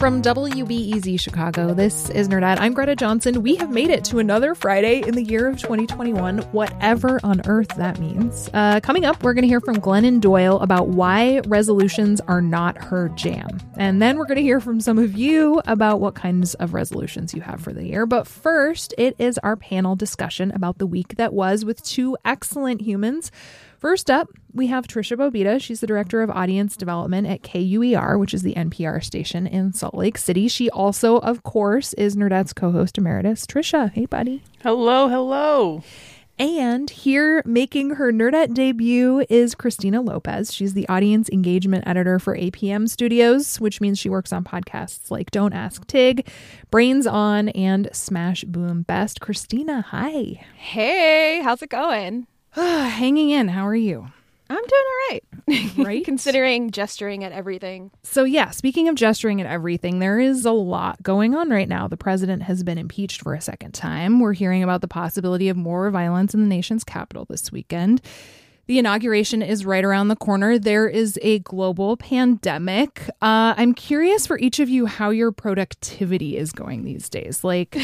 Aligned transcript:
From 0.00 0.22
WBEZ 0.22 1.20
Chicago, 1.20 1.74
this 1.74 2.08
is 2.08 2.26
Nerdette. 2.26 2.58
I'm 2.58 2.72
Greta 2.72 2.96
Johnson. 2.96 3.42
We 3.42 3.56
have 3.56 3.70
made 3.70 3.90
it 3.90 4.02
to 4.04 4.18
another 4.18 4.54
Friday 4.54 5.06
in 5.06 5.14
the 5.14 5.22
year 5.22 5.46
of 5.46 5.58
2021, 5.58 6.38
whatever 6.52 7.20
on 7.22 7.42
earth 7.46 7.68
that 7.76 7.98
means. 7.98 8.48
Uh, 8.54 8.80
coming 8.80 9.04
up, 9.04 9.22
we're 9.22 9.34
going 9.34 9.42
to 9.42 9.48
hear 9.48 9.60
from 9.60 9.76
Glennon 9.76 10.18
Doyle 10.18 10.58
about 10.60 10.88
why 10.88 11.42
resolutions 11.46 12.18
are 12.22 12.40
not 12.40 12.78
her 12.78 13.10
jam. 13.10 13.60
And 13.76 14.00
then 14.00 14.16
we're 14.16 14.24
going 14.24 14.36
to 14.36 14.42
hear 14.42 14.58
from 14.58 14.80
some 14.80 14.96
of 14.96 15.18
you 15.18 15.60
about 15.66 16.00
what 16.00 16.14
kinds 16.14 16.54
of 16.54 16.72
resolutions 16.72 17.34
you 17.34 17.42
have 17.42 17.60
for 17.60 17.74
the 17.74 17.86
year. 17.86 18.06
But 18.06 18.26
first, 18.26 18.94
it 18.96 19.16
is 19.18 19.36
our 19.42 19.54
panel 19.54 19.96
discussion 19.96 20.50
about 20.52 20.78
the 20.78 20.86
week 20.86 21.16
that 21.16 21.34
was 21.34 21.62
with 21.62 21.82
two 21.82 22.16
excellent 22.24 22.80
humans 22.80 23.30
First 23.80 24.10
up, 24.10 24.28
we 24.52 24.66
have 24.66 24.86
Tricia 24.86 25.16
Bobeda. 25.16 25.58
She's 25.58 25.80
the 25.80 25.86
director 25.86 26.20
of 26.20 26.28
audience 26.28 26.76
development 26.76 27.26
at 27.26 27.42
KUER, 27.42 28.18
which 28.18 28.34
is 28.34 28.42
the 28.42 28.52
NPR 28.52 29.02
station 29.02 29.46
in 29.46 29.72
Salt 29.72 29.94
Lake 29.94 30.18
City. 30.18 30.48
She 30.48 30.68
also, 30.68 31.16
of 31.20 31.42
course, 31.44 31.94
is 31.94 32.14
Nerdette's 32.14 32.52
co-host 32.52 32.98
emeritus. 32.98 33.46
Tricia, 33.46 33.90
hey 33.90 34.04
buddy. 34.04 34.42
Hello, 34.62 35.08
hello. 35.08 35.82
And 36.38 36.90
here 36.90 37.42
making 37.46 37.94
her 37.94 38.12
Nerdette 38.12 38.52
debut 38.52 39.24
is 39.30 39.54
Christina 39.54 40.02
Lopez. 40.02 40.52
She's 40.52 40.74
the 40.74 40.86
audience 40.90 41.30
engagement 41.30 41.84
editor 41.86 42.18
for 42.18 42.36
APM 42.36 42.86
Studios, 42.86 43.58
which 43.60 43.80
means 43.80 43.98
she 43.98 44.10
works 44.10 44.30
on 44.30 44.44
podcasts 44.44 45.10
like 45.10 45.30
Don't 45.30 45.54
Ask 45.54 45.86
Tig, 45.86 46.28
Brains 46.70 47.06
On, 47.06 47.48
and 47.50 47.88
Smash 47.94 48.44
Boom 48.44 48.82
Best. 48.82 49.22
Christina, 49.22 49.80
hi. 49.80 50.44
Hey, 50.56 51.40
how's 51.42 51.62
it 51.62 51.70
going? 51.70 52.26
Hanging 52.54 53.30
in. 53.30 53.48
How 53.48 53.66
are 53.66 53.76
you? 53.76 54.08
I'm 54.48 54.56
doing 54.56 54.70
all 54.72 55.08
right. 55.10 55.24
Right? 55.76 56.04
Considering 56.04 56.72
gesturing 56.72 57.22
at 57.22 57.30
everything. 57.30 57.92
So, 58.02 58.24
yeah, 58.24 58.50
speaking 58.50 58.88
of 58.88 58.96
gesturing 58.96 59.40
at 59.40 59.46
everything, 59.46 60.00
there 60.00 60.18
is 60.18 60.44
a 60.44 60.50
lot 60.50 61.00
going 61.02 61.36
on 61.36 61.50
right 61.50 61.68
now. 61.68 61.86
The 61.86 61.96
president 61.96 62.42
has 62.42 62.64
been 62.64 62.78
impeached 62.78 63.22
for 63.22 63.34
a 63.34 63.40
second 63.40 63.72
time. 63.72 64.18
We're 64.18 64.32
hearing 64.32 64.64
about 64.64 64.80
the 64.80 64.88
possibility 64.88 65.48
of 65.48 65.56
more 65.56 65.88
violence 65.90 66.34
in 66.34 66.40
the 66.40 66.48
nation's 66.48 66.82
capital 66.82 67.26
this 67.26 67.52
weekend. 67.52 68.02
The 68.66 68.78
inauguration 68.78 69.42
is 69.42 69.66
right 69.66 69.84
around 69.84 70.08
the 70.08 70.16
corner. 70.16 70.56
There 70.56 70.88
is 70.88 71.18
a 71.22 71.40
global 71.40 71.96
pandemic. 71.96 73.02
Uh, 73.20 73.54
I'm 73.56 73.74
curious 73.74 74.28
for 74.28 74.38
each 74.38 74.60
of 74.60 74.68
you 74.68 74.86
how 74.86 75.10
your 75.10 75.32
productivity 75.32 76.36
is 76.36 76.52
going 76.52 76.84
these 76.84 77.08
days. 77.08 77.42
Like, 77.42 77.76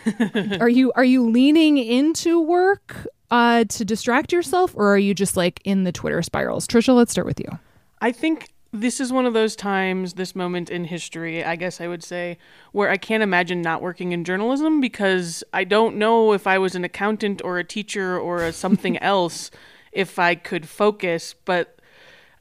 are 0.60 0.68
you 0.68 0.92
are 0.96 1.04
you 1.04 1.30
leaning 1.30 1.78
into 1.78 2.42
work 2.42 3.06
uh, 3.30 3.64
to 3.64 3.84
distract 3.84 4.32
yourself, 4.32 4.74
or 4.76 4.94
are 4.94 4.98
you 4.98 5.14
just 5.14 5.36
like 5.36 5.60
in 5.64 5.84
the 5.84 5.92
Twitter 5.92 6.22
spirals? 6.22 6.66
Tricia, 6.66 6.94
let's 6.94 7.12
start 7.12 7.26
with 7.26 7.40
you. 7.40 7.58
I 8.00 8.12
think 8.12 8.52
this 8.74 9.00
is 9.00 9.12
one 9.12 9.24
of 9.24 9.34
those 9.34 9.54
times, 9.54 10.14
this 10.14 10.34
moment 10.34 10.68
in 10.68 10.84
history, 10.84 11.44
I 11.44 11.54
guess 11.54 11.80
I 11.80 11.86
would 11.86 12.02
say, 12.02 12.38
where 12.72 12.90
I 12.90 12.96
can't 12.96 13.22
imagine 13.22 13.62
not 13.62 13.80
working 13.80 14.10
in 14.10 14.24
journalism 14.24 14.80
because 14.80 15.44
I 15.52 15.62
don't 15.62 15.96
know 15.96 16.32
if 16.32 16.46
I 16.46 16.58
was 16.58 16.74
an 16.74 16.84
accountant 16.84 17.40
or 17.44 17.58
a 17.58 17.64
teacher 17.64 18.18
or 18.18 18.44
a 18.44 18.52
something 18.52 18.98
else 19.02 19.50
if 19.92 20.18
I 20.18 20.34
could 20.34 20.68
focus, 20.68 21.36
but 21.44 21.78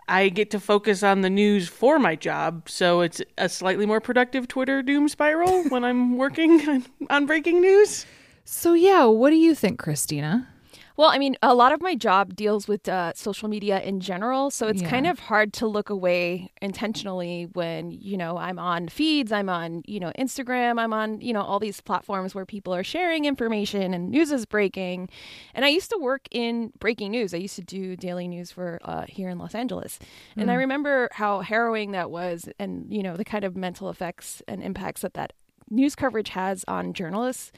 I 0.07 0.29
get 0.29 0.49
to 0.51 0.59
focus 0.59 1.03
on 1.03 1.21
the 1.21 1.29
news 1.29 1.69
for 1.69 1.99
my 1.99 2.15
job, 2.15 2.67
so 2.67 3.01
it's 3.01 3.21
a 3.37 3.47
slightly 3.47 3.85
more 3.85 4.01
productive 4.01 4.47
Twitter 4.47 4.81
doom 4.81 5.07
spiral 5.07 5.63
when 5.69 5.83
I'm 5.85 6.17
working 6.17 6.83
on 7.11 7.27
breaking 7.27 7.61
news. 7.61 8.07
So, 8.43 8.73
yeah, 8.73 9.05
what 9.05 9.29
do 9.29 9.37
you 9.37 9.55
think, 9.55 9.79
Christina? 9.79 10.49
Well, 10.95 11.09
I 11.09 11.17
mean, 11.17 11.35
a 11.41 11.55
lot 11.55 11.71
of 11.71 11.81
my 11.81 11.95
job 11.95 12.35
deals 12.35 12.67
with 12.67 12.87
uh, 12.87 13.13
social 13.15 13.49
media 13.49 13.81
in 13.81 13.99
general, 13.99 14.51
so 14.51 14.67
it's 14.67 14.81
Yeah. 14.83 14.89
kind 14.89 15.07
of 15.07 15.17
hard 15.19 15.51
to 15.53 15.65
look 15.67 15.89
away 15.89 16.51
intentionally 16.61 17.47
when 17.53 17.89
you 17.89 18.15
know 18.15 18.37
I'm 18.37 18.59
on 18.59 18.89
feeds, 18.89 19.31
I'm 19.31 19.49
on 19.49 19.81
you 19.87 19.99
know 19.99 20.11
Instagram, 20.19 20.79
I'm 20.79 20.93
on 20.93 21.19
you 21.19 21.33
know 21.33 21.41
all 21.41 21.59
these 21.59 21.81
platforms 21.81 22.35
where 22.35 22.45
people 22.45 22.75
are 22.75 22.83
sharing 22.83 23.25
information 23.25 23.93
and 23.95 24.11
news 24.11 24.31
is 24.31 24.45
breaking. 24.45 25.09
And 25.55 25.65
I 25.65 25.69
used 25.69 25.89
to 25.89 25.97
work 25.97 26.27
in 26.29 26.71
breaking 26.79 27.09
news. 27.11 27.33
I 27.33 27.37
used 27.37 27.55
to 27.55 27.63
do 27.63 27.95
daily 27.95 28.27
news 28.27 28.51
for 28.51 28.79
uh, 28.83 29.05
here 29.09 29.29
in 29.29 29.39
Los 29.39 29.55
Angeles, 29.55 29.97
and 30.37 30.51
I 30.51 30.55
remember 30.55 31.09
how 31.13 31.41
harrowing 31.41 31.91
that 31.93 32.11
was, 32.11 32.47
and 32.59 32.85
you 32.93 33.01
know 33.01 33.17
the 33.17 33.25
kind 33.25 33.43
of 33.43 33.55
mental 33.57 33.89
effects 33.89 34.43
and 34.47 34.61
impacts 34.61 35.01
that 35.01 35.15
that 35.15 35.33
news 35.71 35.95
coverage 35.95 36.29
has 36.29 36.63
on 36.67 36.93
journalists. 36.93 37.51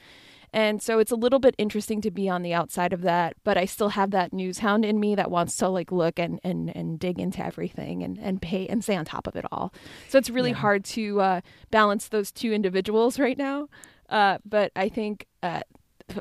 And 0.56 0.82
so 0.82 1.00
it's 1.00 1.12
a 1.12 1.18
little 1.18 1.40
bit 1.40 1.54
interesting 1.58 2.00
to 2.00 2.10
be 2.10 2.30
on 2.30 2.42
the 2.42 2.54
outside 2.54 2.94
of 2.94 3.02
that, 3.02 3.36
but 3.44 3.58
I 3.58 3.66
still 3.66 3.90
have 3.90 4.12
that 4.12 4.32
news 4.32 4.60
hound 4.60 4.86
in 4.86 5.02
me 5.02 5.14
that 5.16 5.30
wants 5.30 5.58
to 5.58 5.68
like 5.68 5.92
look 5.92 6.18
and, 6.18 6.40
and, 6.46 6.74
and 6.74 6.98
dig 6.98 7.20
into 7.20 7.46
everything 7.46 8.02
and, 8.04 8.18
and 8.18 8.42
pay 8.42 8.66
and 8.66 8.82
stay 8.82 8.96
on 8.96 9.04
top 9.04 9.28
of 9.28 9.36
it 9.36 9.44
all. 9.52 9.74
So 10.08 10.18
it's 10.18 10.30
really 10.30 10.54
hard 10.54 10.86
to 10.86 11.20
uh, 11.20 11.42
balance 11.72 12.08
those 12.08 12.32
two 12.32 12.54
individuals 12.54 13.20
right 13.26 13.38
now. 13.38 13.68
Uh, 14.08 14.38
but 14.46 14.72
I 14.78 14.88
think 14.88 15.28
uh, 15.44 15.60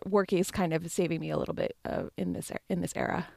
work 0.05 0.33
is 0.33 0.51
kind 0.51 0.72
of 0.72 0.91
saving 0.91 1.21
me 1.21 1.31
a 1.31 1.39
little 1.39 1.55
bit 1.55 1.77
uh, 1.84 2.05
in 2.16 2.33
this 2.33 2.51
in 2.69 2.81
this 2.81 2.93
era. 2.97 3.28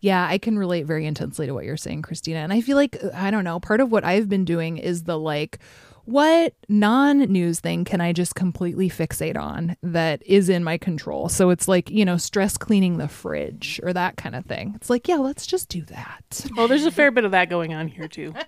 Yeah, 0.00 0.26
I 0.26 0.38
can 0.38 0.58
relate 0.58 0.86
very 0.86 1.04
intensely 1.06 1.46
to 1.46 1.52
what 1.52 1.66
you're 1.66 1.76
saying, 1.76 2.02
Christina. 2.02 2.38
And 2.38 2.52
I 2.52 2.60
feel 2.60 2.76
like, 2.76 2.96
I 3.14 3.30
don't 3.30 3.44
know, 3.44 3.60
part 3.60 3.80
of 3.80 3.92
what 3.92 4.04
I've 4.04 4.28
been 4.28 4.44
doing 4.44 4.78
is 4.78 5.04
the 5.04 5.18
like, 5.18 5.58
what 6.04 6.54
non 6.68 7.18
news 7.18 7.60
thing 7.60 7.84
can 7.84 8.00
I 8.00 8.12
just 8.12 8.34
completely 8.34 8.88
fixate 8.88 9.36
on 9.36 9.76
that 9.82 10.22
is 10.26 10.48
in 10.48 10.64
my 10.64 10.78
control? 10.78 11.28
So 11.28 11.50
it's 11.50 11.68
like, 11.68 11.90
you 11.90 12.04
know, 12.04 12.16
stress 12.16 12.56
cleaning 12.56 12.98
the 12.98 13.08
fridge 13.08 13.80
or 13.82 13.92
that 13.92 14.16
kind 14.16 14.34
of 14.34 14.44
thing. 14.44 14.72
It's 14.76 14.90
like, 14.90 15.08
yeah, 15.08 15.16
let's 15.16 15.46
just 15.46 15.68
do 15.68 15.82
that. 15.82 16.46
Well, 16.56 16.68
there's 16.68 16.84
a 16.86 16.90
fair 16.90 17.10
bit 17.10 17.24
of 17.24 17.30
that 17.32 17.48
going 17.50 17.74
on 17.74 17.88
here 17.88 18.08
too. 18.08 18.34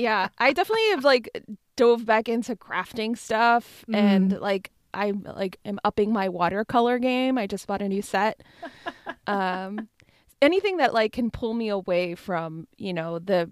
Yeah, 0.00 0.28
I 0.38 0.52
definitely 0.52 0.90
have 0.90 1.02
like 1.02 1.44
dove 1.74 2.06
back 2.06 2.28
into 2.28 2.54
crafting 2.54 3.18
stuff 3.18 3.84
and 3.92 4.38
like 4.40 4.70
I'm 4.94 5.24
like 5.24 5.58
am 5.64 5.80
upping 5.82 6.12
my 6.12 6.28
watercolor 6.28 7.00
game. 7.00 7.36
I 7.36 7.48
just 7.48 7.66
bought 7.66 7.82
a 7.82 7.88
new 7.88 8.02
set. 8.02 8.40
Um 9.26 9.88
anything 10.40 10.78
that 10.78 10.94
like 10.94 11.12
can 11.12 11.30
pull 11.30 11.52
me 11.52 11.68
away 11.68 12.14
from, 12.14 12.66
you 12.76 12.94
know, 12.94 13.18
the 13.18 13.50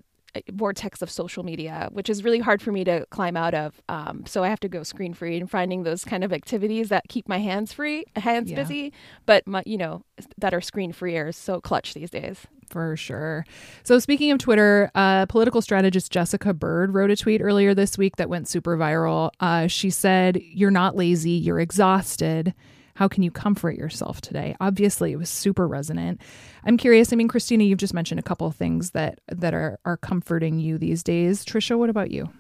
vortex 0.53 1.03
of 1.03 1.11
social 1.11 1.43
media, 1.43 1.89
which 1.93 2.09
is 2.09 2.25
really 2.25 2.39
hard 2.41 2.61
for 2.63 2.73
me 2.73 2.85
to 2.85 3.07
climb 3.11 3.37
out 3.37 3.55
of. 3.55 3.81
Um, 3.89 4.25
so 4.27 4.45
I 4.45 4.49
have 4.49 4.61
to 4.61 4.69
go 4.69 4.83
screen 4.83 5.15
free 5.15 5.37
and 5.39 5.51
finding 5.51 5.83
those 5.83 6.05
kind 6.05 6.25
of 6.25 6.33
activities 6.33 6.89
that 6.89 7.09
keep 7.09 7.29
my 7.29 7.39
hands 7.39 7.73
free, 7.73 8.05
hands 8.17 8.51
Yeah. 8.51 8.57
busy, 8.57 8.93
but 9.27 9.47
my, 9.47 9.63
you 9.67 9.77
know, 9.79 10.03
that 10.39 10.55
are 10.55 10.61
screen 10.61 10.93
free 10.93 11.17
are 11.17 11.33
so 11.33 11.61
clutch 11.61 11.95
these 11.95 12.11
days. 12.11 12.47
For 12.69 12.97
sure. 12.97 13.45
So, 13.85 14.01
speaking 14.01 14.33
of 14.33 14.39
Twitter, 14.39 14.91
uh, 14.97 15.27
political 15.27 15.63
strategist 15.63 16.11
Jessica 16.11 16.53
Byrd 16.53 16.95
wrote 16.95 17.13
a 17.13 17.17
tweet 17.17 17.41
earlier 17.41 17.75
this 17.75 17.97
week 17.97 18.17
that 18.17 18.29
went 18.29 18.49
super 18.49 18.77
viral. 18.77 19.31
Uh, 19.39 19.69
she 19.69 19.89
said, 19.91 20.41
You're 20.43 20.73
not 20.73 20.97
lazy, 20.97 21.31
you're 21.31 21.61
exhausted. 21.61 22.55
How 22.97 23.09
can 23.09 23.23
you 23.23 23.31
comfort 23.31 23.77
yourself 23.77 24.21
today? 24.21 24.57
Obviously, 24.61 25.13
it 25.13 25.17
was 25.17 25.31
super 25.31 25.69
resonant. 25.69 26.21
I'm 26.65 26.77
curious. 26.77 27.13
I 27.13 27.17
mean, 27.17 27.29
Christina, 27.29 27.65
you've 27.65 27.79
just 27.79 27.95
mentioned 27.95 28.19
a 28.19 28.23
couple 28.23 28.47
of 28.47 28.57
things 28.57 28.91
that 28.91 29.21
that 29.29 29.55
are 29.55 29.79
are 29.85 29.97
comforting 29.97 30.59
you 30.59 30.79
these 30.79 31.03
days. 31.03 31.45
Tricia, 31.45 31.79
what 31.79 31.91
about 31.91 32.11
you? 32.11 32.31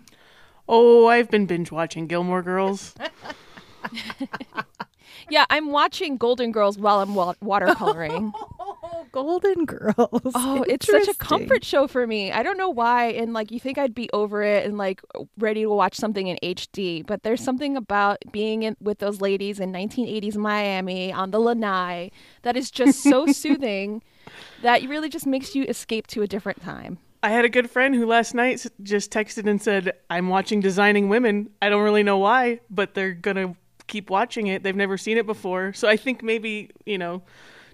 Oh, 0.69 1.07
I've 1.07 1.31
been 1.31 1.47
binge 1.47 1.71
watching 1.71 2.07
Gilmore 2.09 2.43
Girls. 2.43 2.95
Yeah, 5.29 5.45
I'm 5.51 5.71
watching 5.71 6.17
Golden 6.19 6.53
Girls 6.53 6.79
while 6.79 7.01
I'm 7.01 7.15
wa- 7.15 7.35
watercoloring. 7.43 8.33
Golden 9.17 9.65
Girls. 9.65 10.33
Oh, 10.35 10.63
it's 10.69 10.87
such 10.87 11.09
a 11.09 11.15
comfort 11.15 11.65
show 11.65 11.87
for 11.87 12.07
me. 12.07 12.31
I 12.31 12.43
don't 12.43 12.59
know 12.59 12.69
why. 12.69 13.07
And 13.13 13.33
like, 13.33 13.51
you 13.51 13.59
think 13.59 13.79
I'd 13.79 13.95
be 13.95 14.11
over 14.13 14.43
it 14.43 14.67
and 14.67 14.77
like 14.77 15.01
ready 15.39 15.63
to 15.63 15.71
watch 15.71 15.95
something 15.95 16.27
in 16.27 16.37
HD, 16.43 17.07
but 17.07 17.23
there's 17.23 17.43
something 17.43 17.79
about 17.79 18.19
being 18.31 18.65
in, 18.65 18.77
with 18.79 18.99
those 18.99 19.23
ladies 19.23 19.59
in 19.59 19.73
1980s 19.73 20.37
Miami 20.37 21.15
on 21.15 21.31
the 21.31 21.39
lanai 21.39 22.11
that 22.43 22.59
is 22.59 22.71
just 22.71 23.03
so 23.03 23.27
soothing 23.33 24.03
that 24.61 24.83
it 24.83 24.89
really 24.91 25.09
just 25.09 25.27
makes 25.27 25.55
you 25.55 25.65
escape 25.65 26.07
to 26.09 26.21
a 26.21 26.27
different 26.27 26.61
time. 26.61 26.99
I 27.23 27.31
had 27.31 27.47
a 27.47 27.49
good 27.49 27.71
friend 27.71 27.95
who 27.95 28.05
last 28.05 28.35
night 28.35 28.67
just 28.83 29.11
texted 29.11 29.49
and 29.49 29.63
said, 29.63 29.95
"I'm 30.11 30.29
watching 30.29 30.61
Designing 30.61 31.09
Women. 31.09 31.49
I 31.63 31.71
don't 31.71 31.83
really 31.83 32.03
know 32.03 32.19
why, 32.19 32.61
but 32.69 32.93
they're 32.93 33.15
gonna 33.15 33.57
keep 33.87 34.11
watching 34.11 34.47
it. 34.49 34.63
They've 34.63 34.77
never 34.77 34.99
seen 34.99 35.17
it 35.17 35.25
before. 35.25 35.73
So 35.73 35.89
I 35.89 35.97
think 35.97 36.23
maybe, 36.23 36.71
you 36.85 36.99
know, 36.99 37.23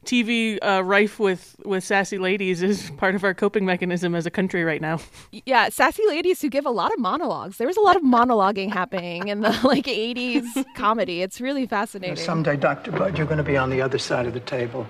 TV 0.04 0.58
uh, 0.62 0.82
rife 0.82 1.18
with, 1.18 1.56
with 1.64 1.84
sassy 1.84 2.18
ladies 2.18 2.62
is 2.62 2.90
part 2.96 3.14
of 3.14 3.24
our 3.24 3.34
coping 3.34 3.64
mechanism 3.64 4.14
as 4.14 4.26
a 4.26 4.30
country 4.30 4.64
right 4.64 4.80
now. 4.80 4.98
Yeah, 5.46 5.68
sassy 5.68 6.06
ladies 6.06 6.42
who 6.42 6.48
give 6.48 6.66
a 6.66 6.70
lot 6.70 6.92
of 6.92 6.98
monologues. 6.98 7.58
There 7.58 7.66
was 7.66 7.76
a 7.76 7.80
lot 7.80 7.96
of 7.96 8.02
monologuing 8.02 8.72
happening 8.72 9.28
in 9.28 9.40
the 9.40 9.50
like 9.64 9.84
80s 9.84 10.64
comedy. 10.74 11.22
It's 11.22 11.40
really 11.40 11.66
fascinating. 11.66 12.16
Someday, 12.16 12.56
Dr. 12.56 12.92
Bud, 12.92 13.16
you're 13.16 13.26
going 13.26 13.38
to 13.38 13.44
be 13.44 13.56
on 13.56 13.70
the 13.70 13.80
other 13.80 13.98
side 13.98 14.26
of 14.26 14.34
the 14.34 14.40
table. 14.40 14.86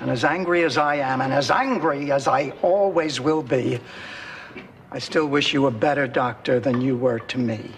And 0.00 0.10
as 0.10 0.24
angry 0.24 0.64
as 0.64 0.76
I 0.76 0.96
am, 0.96 1.20
and 1.20 1.32
as 1.32 1.50
angry 1.50 2.10
as 2.10 2.26
I 2.26 2.50
always 2.62 3.20
will 3.20 3.42
be, 3.42 3.80
I 4.90 4.98
still 4.98 5.26
wish 5.26 5.52
you 5.52 5.66
a 5.66 5.70
better 5.70 6.06
doctor 6.06 6.60
than 6.60 6.80
you 6.80 6.96
were 6.96 7.18
to 7.20 7.38
me. 7.38 7.70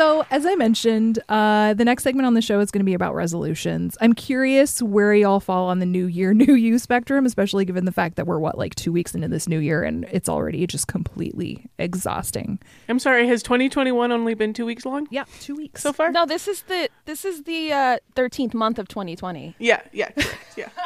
So, 0.00 0.24
as 0.30 0.46
I 0.46 0.54
mentioned, 0.54 1.18
uh, 1.28 1.74
the 1.74 1.84
next 1.84 2.04
segment 2.04 2.24
on 2.24 2.32
the 2.32 2.40
show 2.40 2.58
is 2.60 2.70
going 2.70 2.80
to 2.80 2.86
be 2.86 2.94
about 2.94 3.14
resolutions. 3.14 3.98
I'm 4.00 4.14
curious 4.14 4.80
where 4.80 5.12
y'all 5.12 5.40
fall 5.40 5.68
on 5.68 5.78
the 5.78 5.84
new 5.84 6.06
year, 6.06 6.32
new 6.34 6.54
you 6.54 6.78
spectrum, 6.78 7.26
especially 7.26 7.66
given 7.66 7.84
the 7.84 7.92
fact 7.92 8.16
that 8.16 8.26
we're, 8.26 8.38
what, 8.38 8.56
like 8.56 8.74
two 8.74 8.92
weeks 8.92 9.14
into 9.14 9.28
this 9.28 9.46
new 9.46 9.58
year 9.58 9.82
and 9.82 10.06
it's 10.10 10.26
already 10.26 10.66
just 10.66 10.86
completely 10.86 11.68
exhausting. 11.78 12.58
I'm 12.88 12.98
sorry, 12.98 13.28
has 13.28 13.42
2021 13.42 14.10
only 14.10 14.32
been 14.32 14.54
two 14.54 14.64
weeks 14.64 14.86
long? 14.86 15.06
Yeah, 15.10 15.24
two 15.38 15.54
weeks. 15.54 15.82
So 15.82 15.92
far? 15.92 16.10
No, 16.10 16.24
this 16.24 16.48
is 16.48 16.62
the 16.62 16.88
this 17.04 17.26
is 17.26 17.42
the 17.42 17.70
uh, 17.70 17.98
13th 18.16 18.54
month 18.54 18.78
of 18.78 18.88
2020. 18.88 19.54
Yeah, 19.58 19.82
yeah, 19.92 20.12
correct. 20.12 20.56
Yeah. 20.56 20.68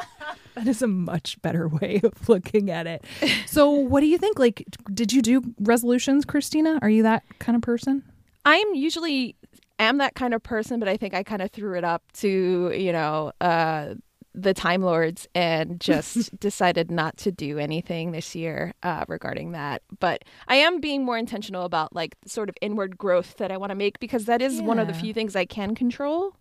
That 0.55 0.69
is 0.69 0.83
a 0.83 0.87
much 0.87 1.43
better 1.43 1.67
way 1.67 2.01
of 2.05 2.29
looking 2.29 2.71
at 2.71 2.87
it. 2.87 3.05
So, 3.45 3.71
what 3.71 4.01
do 4.01 4.07
you 4.07 4.19
think? 4.19 4.39
Like, 4.39 4.65
did 4.95 5.13
you 5.13 5.21
do 5.21 5.43
resolutions, 5.59 6.25
Christina? 6.25 6.79
Are 6.81 6.89
you 6.89 7.03
that 7.03 7.25
kind 7.41 7.57
of 7.57 7.63
person? 7.63 8.05
I'm 8.45 8.75
usually 8.75 9.37
am 9.79 9.99
that 9.99 10.15
kind 10.15 10.35
of 10.35 10.43
person, 10.43 10.79
but 10.81 10.89
I 10.89 10.97
think 10.97 11.15
I 11.15 11.23
kind 11.23 11.43
of 11.43 11.51
threw 11.51 11.77
it 11.77 11.85
up 11.85 12.03
to 12.15 12.73
you 12.77 12.93
know 12.93 13.33
uh, 13.41 13.95
the 14.35 14.55
Time 14.55 14.83
Lords 14.83 15.27
and 15.35 15.81
just 15.93 16.39
decided 16.39 16.91
not 16.91 17.17
to 17.19 17.33
do 17.33 17.59
anything 17.59 18.13
this 18.13 18.35
year 18.35 18.75
uh, 18.83 19.05
regarding 19.09 19.53
that. 19.53 19.83
But 20.01 20.25
I 20.49 20.57
am 20.57 20.81
being 20.81 21.05
more 21.05 21.17
intentional 21.19 21.65
about 21.65 21.95
like 21.95 22.17
sort 22.27 22.49
of 22.49 22.57
inward 22.61 22.99
growth 22.99 23.37
that 23.39 23.51
I 23.51 23.57
want 23.57 23.71
to 23.71 23.77
make 23.77 23.99
because 24.01 24.25
that 24.27 24.43
is 24.43 24.61
one 24.61 24.79
of 24.79 24.87
the 24.89 24.95
few 25.01 25.15
things 25.15 25.37
I 25.37 25.45
can 25.45 25.75
control 25.75 26.37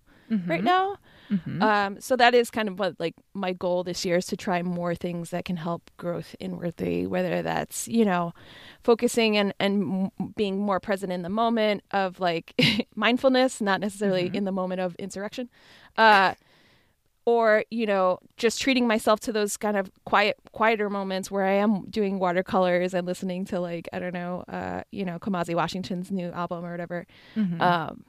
right 0.47 0.63
now. 0.63 0.97
Um, 1.61 1.99
so 1.99 2.15
that 2.15 2.35
is 2.35 2.51
kind 2.51 2.67
of 2.67 2.77
what 2.79 2.99
like 2.99 3.15
my 3.33 3.53
goal 3.53 3.83
this 3.83 4.05
year 4.05 4.17
is 4.17 4.25
to 4.27 4.37
try 4.37 4.61
more 4.61 4.93
things 4.95 5.29
that 5.31 5.45
can 5.45 5.57
help 5.57 5.89
growth 5.97 6.35
inwardly, 6.39 7.07
whether 7.07 7.41
that's 7.41 7.87
you 7.87 8.05
know 8.05 8.33
focusing 8.83 9.37
and 9.37 9.53
and 9.59 10.11
being 10.35 10.59
more 10.59 10.79
present 10.79 11.11
in 11.11 11.21
the 11.21 11.29
moment 11.29 11.83
of 11.91 12.19
like 12.19 12.53
mindfulness, 12.95 13.61
not 13.61 13.79
necessarily 13.81 14.29
in 14.33 14.43
the 14.43 14.51
moment 14.51 14.81
of 14.81 14.95
insurrection, 14.95 15.49
uh, 15.97 16.33
or 17.25 17.63
you 17.71 17.85
know 17.85 18.19
just 18.37 18.61
treating 18.61 18.85
myself 18.87 19.19
to 19.21 19.31
those 19.31 19.57
kind 19.57 19.77
of 19.77 19.89
quiet 20.05 20.37
quieter 20.51 20.89
moments 20.89 21.31
where 21.31 21.45
I 21.45 21.53
am 21.53 21.85
doing 21.89 22.19
watercolors 22.19 22.93
and 22.93 23.07
listening 23.07 23.45
to 23.45 23.59
like 23.59 23.87
I 23.93 23.99
don't 23.99 24.13
know 24.13 24.43
uh, 24.49 24.81
you 24.91 25.05
know 25.05 25.19
Kamasi 25.19 25.55
Washington's 25.55 26.11
new 26.11 26.31
album 26.31 26.65
or 26.65 26.71
whatever. 26.71 27.07
Um, 27.61 28.05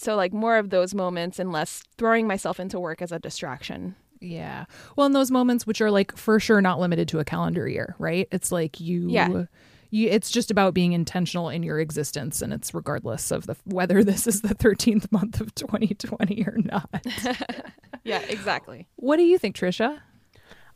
so 0.00 0.16
like 0.16 0.32
more 0.32 0.56
of 0.56 0.70
those 0.70 0.94
moments 0.94 1.38
and 1.38 1.52
less 1.52 1.82
throwing 1.98 2.26
myself 2.26 2.58
into 2.58 2.80
work 2.80 3.02
as 3.02 3.12
a 3.12 3.18
distraction. 3.18 3.94
Yeah. 4.20 4.66
Well, 4.96 5.06
in 5.06 5.12
those 5.12 5.30
moments, 5.30 5.66
which 5.66 5.80
are 5.80 5.90
like 5.90 6.16
for 6.16 6.38
sure 6.38 6.60
not 6.60 6.78
limited 6.78 7.08
to 7.08 7.18
a 7.20 7.24
calendar 7.24 7.68
year, 7.68 7.94
right? 7.98 8.28
It's 8.30 8.52
like 8.52 8.80
you. 8.80 9.08
Yeah. 9.08 9.44
You, 9.92 10.08
it's 10.08 10.30
just 10.30 10.52
about 10.52 10.72
being 10.72 10.92
intentional 10.92 11.48
in 11.48 11.64
your 11.64 11.80
existence, 11.80 12.42
and 12.42 12.52
it's 12.52 12.72
regardless 12.72 13.32
of 13.32 13.46
the 13.46 13.56
whether 13.64 14.04
this 14.04 14.28
is 14.28 14.40
the 14.42 14.54
thirteenth 14.54 15.10
month 15.10 15.40
of 15.40 15.52
2020 15.54 16.44
or 16.46 16.56
not. 16.58 17.06
Yeah, 18.02 18.22
exactly. 18.28 18.88
what 18.96 19.18
do 19.18 19.24
you 19.24 19.36
think, 19.36 19.54
Tricia? 19.56 20.00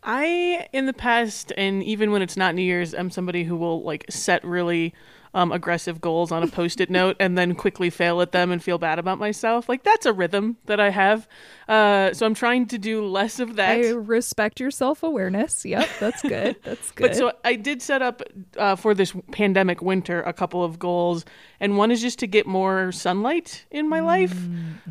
I, 0.02 0.68
in 0.74 0.84
the 0.84 0.92
past, 0.92 1.54
and 1.56 1.82
even 1.82 2.10
when 2.12 2.20
it's 2.20 2.36
not 2.36 2.54
New 2.54 2.62
Year's, 2.62 2.92
I'm 2.92 3.10
somebody 3.10 3.44
who 3.44 3.56
will 3.56 3.82
like 3.82 4.04
set 4.10 4.44
really 4.44 4.92
um, 5.34 5.52
aggressive 5.52 6.00
goals 6.00 6.32
on 6.32 6.42
a 6.42 6.46
post-it 6.46 6.88
note 6.98 7.16
and 7.20 7.36
then 7.36 7.54
quickly 7.54 7.90
fail 7.90 8.20
at 8.22 8.32
them 8.32 8.50
and 8.50 8.62
feel 8.62 8.78
bad 8.78 8.98
about 8.98 9.18
myself. 9.18 9.68
Like 9.68 9.82
that's 9.82 10.06
a 10.06 10.12
rhythm 10.12 10.56
that 10.66 10.80
I 10.80 10.90
have. 10.90 11.28
Uh, 11.68 12.12
so 12.12 12.24
I'm 12.24 12.34
trying 12.34 12.66
to 12.66 12.78
do 12.78 13.04
less 13.04 13.40
of 13.40 13.56
that. 13.56 13.78
I 13.78 13.90
respect 13.90 14.60
your 14.60 14.70
self 14.70 15.02
awareness. 15.02 15.64
Yep, 15.64 15.88
that's 15.98 16.22
good. 16.28 16.56
That's 16.62 16.92
good. 16.92 17.08
But 17.08 17.16
so 17.16 17.32
I 17.44 17.56
did 17.56 17.82
set 17.82 18.00
up 18.00 18.22
uh, 18.56 18.76
for 18.76 18.94
this 18.94 19.12
pandemic 19.32 19.82
winter 19.82 20.22
a 20.22 20.32
couple 20.32 20.62
of 20.62 20.78
goals, 20.78 21.24
and 21.60 21.76
one 21.76 21.90
is 21.90 22.00
just 22.00 22.18
to 22.20 22.26
get 22.26 22.46
more 22.46 22.92
sunlight 22.92 23.64
in 23.70 23.88
my 23.88 24.00
life 24.00 24.36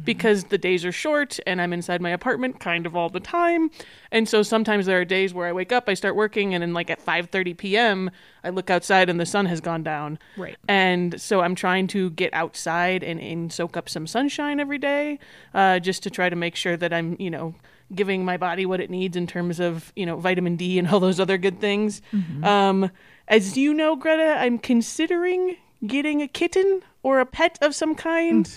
because 0.04 0.46
the 0.46 0.58
days 0.58 0.84
are 0.84 0.92
short 0.92 1.40
and 1.48 1.62
I'm 1.62 1.74
inside 1.74 2.02
my 2.02 2.10
apartment 2.10 2.60
kind 2.60 2.86
of 2.86 2.96
all 2.96 3.10
the 3.10 3.20
time, 3.20 3.72
and 4.12 4.28
so 4.28 4.44
sometimes 4.44 4.86
there 4.86 5.00
are 5.00 5.06
days 5.06 5.34
where 5.34 5.48
I 5.48 5.54
wake 5.54 5.72
up, 5.72 5.88
I 5.88 5.94
start 5.94 6.16
working, 6.16 6.54
and 6.54 6.62
then 6.62 6.74
like 6.74 6.90
at 6.90 7.04
5:30 7.04 7.58
p.m. 7.58 8.12
I 8.44 8.50
look 8.50 8.70
outside 8.70 9.10
and 9.10 9.20
the 9.20 9.26
sun 9.26 9.46
has 9.46 9.62
gone 9.62 9.84
down. 9.84 10.20
Right. 10.38 10.58
And 10.68 11.20
so 11.22 11.42
I'm 11.42 11.56
trying 11.56 11.88
to 11.88 12.10
get 12.12 12.34
outside 12.34 13.04
and, 13.04 13.20
and 13.20 13.52
soak 13.52 13.78
up 13.78 13.88
some 13.88 14.06
sunshine 14.06 14.60
every 14.60 14.78
day, 14.78 15.20
uh, 15.54 15.80
just 15.80 16.04
to 16.04 16.10
try 16.10 16.30
to 16.30 16.36
make 16.36 16.56
sure 16.56 16.76
that 16.78 16.92
I'm, 16.92 17.16
you 17.20 17.30
know, 17.30 17.56
giving 17.94 18.26
my 18.26 18.38
body 18.38 18.66
what 18.66 18.80
it 18.80 18.90
needs 18.90 19.16
in 19.16 19.28
terms 19.28 19.60
of, 19.60 19.94
you 19.96 20.06
know, 20.06 20.18
vitamin 20.18 20.56
D 20.56 20.80
and 20.80 20.88
all 20.88 21.00
those 21.00 21.20
other 21.20 21.38
good 21.38 21.60
things. 21.60 22.02
Um, 22.44 22.90
as 23.28 23.56
you 23.58 23.74
know, 23.74 23.96
Greta, 23.96 24.36
I'm 24.40 24.58
considering 24.58 25.58
getting 25.86 26.22
a 26.22 26.28
kitten 26.28 26.82
or 27.04 27.20
a 27.20 27.26
pet 27.26 27.60
of 27.62 27.76
some 27.76 27.94
kind. 27.94 28.48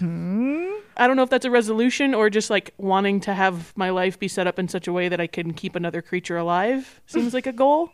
I 0.96 1.06
don't 1.06 1.16
know 1.16 1.24
if 1.24 1.30
that's 1.30 1.44
a 1.44 1.50
resolution 1.50 2.14
or 2.14 2.30
just 2.30 2.50
like 2.50 2.72
wanting 2.78 3.20
to 3.20 3.34
have 3.34 3.76
my 3.76 3.90
life 3.90 4.18
be 4.18 4.28
set 4.28 4.46
up 4.46 4.58
in 4.58 4.68
such 4.68 4.86
a 4.86 4.92
way 4.92 5.08
that 5.08 5.20
I 5.20 5.26
can 5.26 5.52
keep 5.52 5.74
another 5.76 6.00
creature 6.00 6.36
alive. 6.36 7.00
Seems 7.06 7.34
like 7.34 7.46
a 7.46 7.52
goal. 7.52 7.90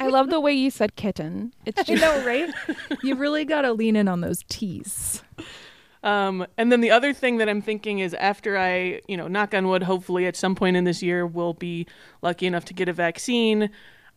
I 0.00 0.08
love 0.08 0.30
the 0.30 0.40
way 0.40 0.52
you 0.52 0.70
said 0.70 0.96
kitten. 0.96 1.52
It's 1.66 1.82
I 1.90 1.94
know, 1.94 2.24
right? 2.24 2.50
you 3.02 3.14
really 3.14 3.44
got 3.44 3.62
to 3.62 3.72
lean 3.72 3.96
in 3.96 4.08
on 4.08 4.20
those 4.20 4.44
T's. 4.48 5.22
Um, 6.02 6.46
and 6.56 6.70
then 6.70 6.80
the 6.80 6.90
other 6.90 7.12
thing 7.12 7.38
that 7.38 7.48
I'm 7.48 7.60
thinking 7.60 7.98
is 7.98 8.14
after 8.14 8.56
I, 8.56 9.00
you 9.08 9.16
know, 9.16 9.28
knock 9.28 9.54
on 9.54 9.66
wood, 9.66 9.82
hopefully 9.82 10.26
at 10.26 10.36
some 10.36 10.54
point 10.54 10.76
in 10.76 10.84
this 10.84 11.02
year 11.02 11.26
we'll 11.26 11.54
be 11.54 11.86
lucky 12.22 12.46
enough 12.46 12.64
to 12.66 12.74
get 12.74 12.88
a 12.88 12.92
vaccine. 12.92 13.70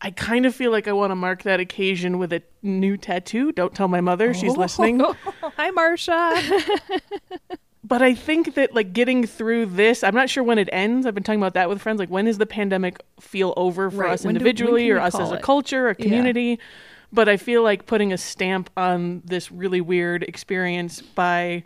I 0.04 0.12
kind 0.12 0.46
of 0.46 0.56
feel 0.56 0.72
like 0.72 0.88
I 0.88 0.94
want 0.94 1.12
to 1.12 1.16
mark 1.16 1.44
that 1.44 1.60
occasion 1.60 2.18
with 2.18 2.34
a 2.34 2.42
new 2.64 2.98
tattoo. 2.98 3.52
Don't 3.52 3.76
tell 3.76 3.88
my 3.88 4.02
mother; 4.02 4.34
she's 4.34 4.58
listening. 4.58 5.00
Hi, 5.58 5.70
Marsha. 5.72 7.60
But 7.84 8.02
I 8.02 8.14
think 8.14 8.54
that 8.56 8.76
like 8.76 8.94
getting 8.94 9.26
through 9.26 9.66
this, 9.68 10.04
I'm 10.04 10.14
not 10.16 10.30
sure 10.30 10.44
when 10.44 10.58
it 10.60 10.70
ends. 10.72 11.06
I've 11.06 11.16
been 11.16 11.24
talking 11.24 11.40
about 11.42 11.56
that 11.56 11.68
with 11.68 11.82
friends. 11.82 12.00
Like, 12.00 12.10
when 12.10 12.26
does 12.26 12.38
the 12.38 12.46
pandemic 12.46 13.02
feel 13.20 13.54
over 13.58 13.90
for 13.90 13.98
Right. 13.98 14.12
us 14.12 14.24
When 14.24 14.36
do- 14.36 14.40
individually 14.40 14.88
can 14.88 14.98
or 14.98 15.00
us 15.00 15.20
as 15.20 15.32
a 15.32 15.38
culture, 15.40 15.88
a 15.90 15.96
Yeah. 15.98 16.04
community? 16.06 16.60
But 17.12 17.28
I 17.28 17.38
feel 17.38 17.64
like 17.64 17.88
putting 17.88 18.14
a 18.14 18.18
stamp 18.18 18.70
on 18.78 19.22
this 19.26 19.52
really 19.52 19.82
weird 19.82 20.24
experience 20.24 21.02
by 21.02 21.64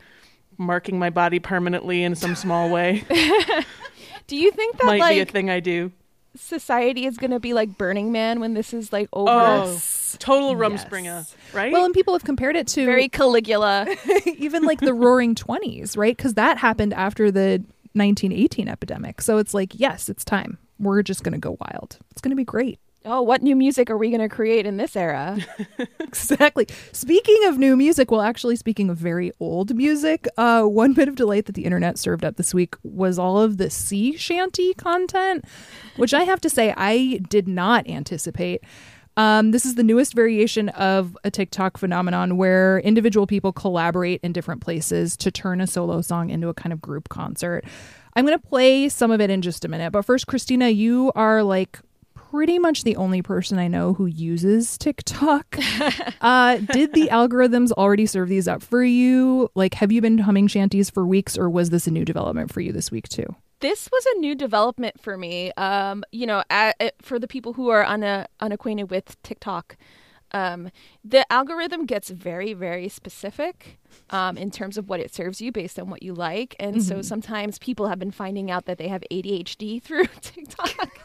marking 0.58 0.98
my 0.98 1.10
body 1.10 1.38
permanently 1.38 2.02
in 2.02 2.16
some 2.16 2.34
small 2.34 2.70
way 2.70 3.04
Do 4.28 4.38
you 4.38 4.52
think 4.52 4.78
that 4.78 4.86
might 4.86 5.10
be 5.10 5.20
a 5.20 5.26
thing 5.26 5.50
I 5.50 5.60
do. 5.60 5.92
Society 6.38 7.06
is 7.06 7.18
going 7.18 7.32
to 7.32 7.40
be 7.40 7.54
like 7.54 7.78
Burning 7.78 8.12
Man 8.12 8.40
when 8.40 8.54
this 8.54 8.74
is 8.74 8.92
like 8.94 9.10
over? 9.14 9.32
Oh, 9.32 9.80
total 10.20 10.52
Yes. 10.70 10.86
Rumspringa, 10.86 11.34
right? 11.54 11.72
Well, 11.72 11.86
and 11.86 11.94
people 11.94 12.14
have 12.14 12.24
compared 12.24 12.56
it 12.56 12.68
to 12.70 12.86
Very 12.86 13.10
Caligula. 13.10 13.88
even 14.26 14.64
like 14.64 14.80
the 14.80 14.94
roaring 14.94 15.36
20s, 15.36 15.98
right? 15.98 16.16
Because 16.16 16.36
that 16.36 16.58
happened 16.58 16.94
after 16.94 17.32
the 17.32 17.64
1918 17.94 18.68
epidemic. 18.68 19.22
So 19.22 19.38
it's 19.38 19.54
like, 19.54 19.80
yes, 19.80 20.10
it's 20.10 20.24
time. 20.26 20.58
We're 20.80 21.02
just 21.04 21.24
going 21.24 21.34
to 21.34 21.40
go 21.40 21.58
wild. 21.60 21.98
It's 22.12 22.22
going 22.22 22.32
to 22.32 22.36
be 22.36 22.44
great. 22.44 22.80
Oh, 23.06 23.22
what 23.22 23.42
new 23.42 23.56
music 23.56 23.90
are 23.90 23.98
we 23.98 24.10
going 24.10 24.22
to 24.22 24.30
create 24.30 24.66
in 24.66 24.78
this 24.78 24.96
era? 24.96 25.38
Exactly. 26.00 26.66
Speaking 26.94 27.46
of 27.46 27.58
new 27.58 27.76
music, 27.76 28.10
well, 28.10 28.22
actually, 28.22 28.56
speaking 28.56 28.90
of 28.90 28.98
very 28.98 29.34
old 29.42 29.76
music, 29.76 30.28
uh, 30.38 30.64
one 30.64 30.94
bit 30.94 31.10
of 31.10 31.16
delight 31.16 31.46
that 31.46 31.56
the 31.56 31.66
internet 31.66 31.98
served 31.98 32.24
up 32.24 32.38
this 32.38 32.54
week 32.54 32.76
was 32.84 33.20
all 33.20 33.38
of 33.38 33.58
the 33.58 33.70
sea 33.70 34.16
shanty 34.16 34.74
content, 34.76 35.44
which 35.98 36.14
I 36.14 36.24
have 36.24 36.40
to 36.42 36.50
say 36.50 36.74
I 36.78 37.20
did 37.28 37.50
not 37.50 37.90
anticipate. 37.90 38.62
Um, 39.18 39.52
this 39.52 39.66
is 39.66 39.76
the 39.76 39.84
newest 39.84 40.14
variation 40.14 40.70
of 40.70 41.18
a 41.26 41.32
TikTok 41.32 41.78
phenomenon 41.78 42.38
where 42.38 42.80
individual 42.80 43.28
people 43.28 43.52
collaborate 43.52 44.22
in 44.24 44.32
different 44.32 44.62
places 44.62 45.18
to 45.18 45.32
turn 45.32 45.60
a 45.60 45.68
solo 45.68 46.02
song 46.02 46.30
into 46.30 46.48
a 46.48 46.54
kind 46.54 46.72
of 46.72 46.82
group 46.82 47.10
concert. 47.10 47.66
I'm 48.16 48.26
going 48.26 48.40
to 48.40 48.48
play 48.48 48.88
some 48.88 49.12
of 49.12 49.20
it 49.20 49.30
in 49.30 49.42
just 49.42 49.66
a 49.66 49.68
minute. 49.68 49.92
But 49.92 50.04
first, 50.06 50.28
Christina, 50.28 50.70
you 50.70 51.12
are 51.16 51.44
like 51.44 51.80
pretty 52.36 52.60
much 52.60 52.84
the 52.84 52.98
only 52.98 53.22
person 53.22 53.58
I 53.58 53.68
know 53.70 53.94
who 53.94 54.08
uses 54.08 54.78
TikTok. 54.78 55.58
uh, 56.22 56.58
did 56.58 56.94
the 56.94 57.08
algorithms 57.12 57.72
already 57.72 58.06
serve 58.06 58.28
these 58.28 58.48
up 58.48 58.62
for 58.62 58.84
you? 58.84 59.50
Like, 59.56 59.76
have 59.76 59.92
you 59.92 60.02
been 60.02 60.18
humming 60.18 60.48
shanties 60.48 60.90
for 60.90 61.06
weeks, 61.06 61.38
or 61.38 61.50
was 61.50 61.70
this 61.70 61.88
a 61.88 61.92
new 61.92 62.04
development 62.04 62.52
for 62.52 62.60
you 62.62 62.72
this 62.72 62.92
week 62.92 63.08
too? 63.10 63.26
this 63.62 63.90
was 63.90 64.06
a 64.16 64.20
new 64.20 64.36
development 64.36 65.00
for 65.00 65.18
me. 65.18 65.52
Um, 65.54 66.04
you 66.12 66.28
know, 66.28 66.44
a- 66.52 66.74
a- 66.80 66.92
for 67.02 67.18
the 67.18 67.28
people 67.28 67.54
who 67.54 67.70
are 67.70 67.84
una- 67.90 68.28
unacquainted 68.42 68.92
with 68.92 69.16
TikTok, 69.24 69.78
Um, 70.32 70.70
the 71.04 71.24
algorithm 71.32 71.86
gets 71.86 72.10
very, 72.10 72.54
very 72.54 72.90
specific 72.90 73.80
um, 74.10 74.38
in 74.38 74.52
terms 74.52 74.78
of 74.78 74.90
what 74.90 75.00
it 75.00 75.14
serves 75.14 75.40
you 75.40 75.52
based 75.54 75.80
on 75.80 75.90
what 75.90 76.04
you 76.04 76.14
like. 76.14 76.56
And 76.60 76.84
so 76.84 77.02
sometimes 77.02 77.58
people 77.58 77.88
have 77.88 77.98
been 77.98 78.12
finding 78.12 78.52
out 78.52 78.66
that 78.66 78.78
they 78.78 78.90
have 78.90 79.04
ADHD 79.10 79.82
through 79.82 80.06
TikTok. 80.22 81.00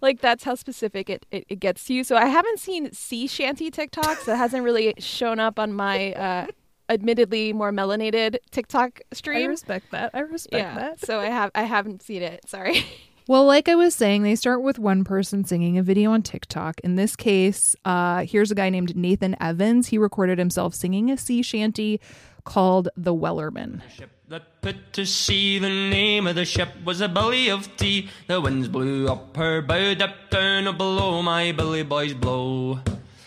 Like 0.00 0.20
that's 0.20 0.44
how 0.44 0.54
specific 0.54 1.08
it, 1.08 1.26
it, 1.30 1.46
it 1.48 1.60
gets 1.60 1.84
to 1.86 1.94
you. 1.94 2.04
So 2.04 2.16
I 2.16 2.26
haven't 2.26 2.58
seen 2.58 2.92
sea 2.92 3.26
shanty 3.26 3.70
TikToks. 3.70 4.26
That 4.26 4.36
hasn't 4.36 4.62
really 4.64 4.94
shown 4.98 5.40
up 5.40 5.58
on 5.58 5.72
my 5.72 6.12
uh, 6.12 6.46
admittedly 6.88 7.52
more 7.52 7.72
melanated 7.72 8.36
TikTok 8.50 9.00
stream. 9.12 9.44
I 9.44 9.46
respect 9.46 9.90
that. 9.92 10.10
I 10.12 10.20
respect 10.20 10.62
yeah. 10.62 10.74
that. 10.74 11.00
So 11.00 11.20
I 11.20 11.26
have 11.26 11.50
I 11.54 11.62
haven't 11.62 12.02
seen 12.02 12.22
it. 12.22 12.48
Sorry. 12.48 12.84
Well, 13.28 13.44
like 13.44 13.68
I 13.68 13.76
was 13.76 13.94
saying, 13.94 14.24
they 14.24 14.34
start 14.34 14.60
with 14.60 14.80
one 14.80 15.04
person 15.04 15.44
singing 15.44 15.78
a 15.78 15.84
video 15.84 16.10
on 16.10 16.22
TikTok. 16.22 16.80
In 16.80 16.96
this 16.96 17.14
case, 17.14 17.76
uh, 17.84 18.24
here's 18.24 18.50
a 18.50 18.56
guy 18.56 18.70
named 18.70 18.96
Nathan 18.96 19.36
Evans. 19.40 19.86
He 19.86 19.98
recorded 19.98 20.36
himself 20.40 20.74
singing 20.74 21.12
a 21.12 21.16
sea 21.16 21.40
shanty 21.40 22.00
called 22.42 22.88
The 22.96 23.14
Wellerman. 23.14 23.82
That 24.30 24.62
put 24.62 24.92
to 24.92 25.04
sea. 25.06 25.58
The 25.58 25.68
name 25.68 26.28
of 26.28 26.36
the 26.36 26.44
ship 26.44 26.68
was 26.84 27.00
a 27.00 27.08
Billy 27.08 27.50
of 27.50 27.76
Tea. 27.76 28.10
The 28.28 28.40
winds 28.40 28.68
blew 28.68 29.08
up 29.08 29.36
her 29.36 29.60
bow, 29.60 29.94
dipped 29.94 30.30
down 30.30 30.76
below 30.76 31.20
my 31.20 31.50
Billy 31.50 31.82
boys 31.82 32.14
blow. 32.14 32.78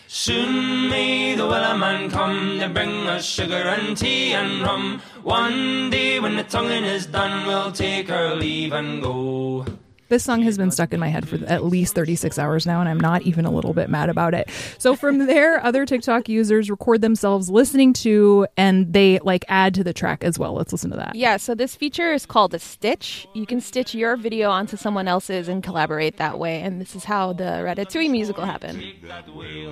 Soon 0.08 0.88
may 0.88 1.34
the 1.34 1.42
Wellerman 1.42 2.10
come 2.10 2.58
to 2.58 2.70
bring 2.70 3.06
us 3.06 3.26
sugar 3.26 3.68
and 3.68 3.94
tea 3.94 4.32
and 4.32 4.62
rum. 4.62 5.02
One 5.22 5.90
day 5.90 6.20
when 6.20 6.36
the 6.36 6.42
tonguing 6.42 6.84
is 6.84 7.04
done, 7.04 7.46
we'll 7.46 7.70
take 7.70 8.10
our 8.10 8.34
leave 8.34 8.72
and 8.72 9.02
go. 9.02 9.66
This 10.08 10.22
song 10.22 10.42
has 10.42 10.58
been 10.58 10.70
stuck 10.70 10.92
in 10.92 11.00
my 11.00 11.08
head 11.08 11.28
for 11.28 11.36
at 11.46 11.64
least 11.64 11.94
36 11.94 12.38
hours 12.38 12.66
now, 12.66 12.80
and 12.80 12.88
I'm 12.88 13.00
not 13.00 13.22
even 13.22 13.46
a 13.46 13.50
little 13.50 13.72
bit 13.72 13.88
mad 13.88 14.10
about 14.10 14.34
it. 14.34 14.50
So 14.78 14.94
from 14.94 15.18
there, 15.26 15.64
other 15.64 15.86
TikTok 15.86 16.28
users 16.28 16.70
record 16.70 17.00
themselves 17.00 17.48
listening 17.48 17.94
to, 17.94 18.46
and 18.56 18.92
they 18.92 19.18
like 19.20 19.44
add 19.48 19.74
to 19.74 19.84
the 19.84 19.94
track 19.94 20.22
as 20.22 20.38
well. 20.38 20.52
Let's 20.54 20.72
listen 20.72 20.90
to 20.90 20.96
that. 20.96 21.14
Yeah, 21.14 21.38
so 21.38 21.54
this 21.54 21.74
feature 21.74 22.12
is 22.12 22.26
called 22.26 22.52
a 22.54 22.58
stitch. 22.58 23.26
You 23.32 23.46
can 23.46 23.60
stitch 23.60 23.94
your 23.94 24.16
video 24.16 24.50
onto 24.50 24.76
someone 24.76 25.08
else's 25.08 25.48
and 25.48 25.62
collaborate 25.62 26.18
that 26.18 26.38
way. 26.38 26.60
And 26.60 26.80
this 26.80 26.94
is 26.94 27.04
how 27.04 27.32
the 27.32 27.44
Ratatouille 27.44 28.10
musical 28.10 28.44
happened. 28.44 28.80
Take 28.80 29.02
that 29.08 29.34
whale. 29.34 29.64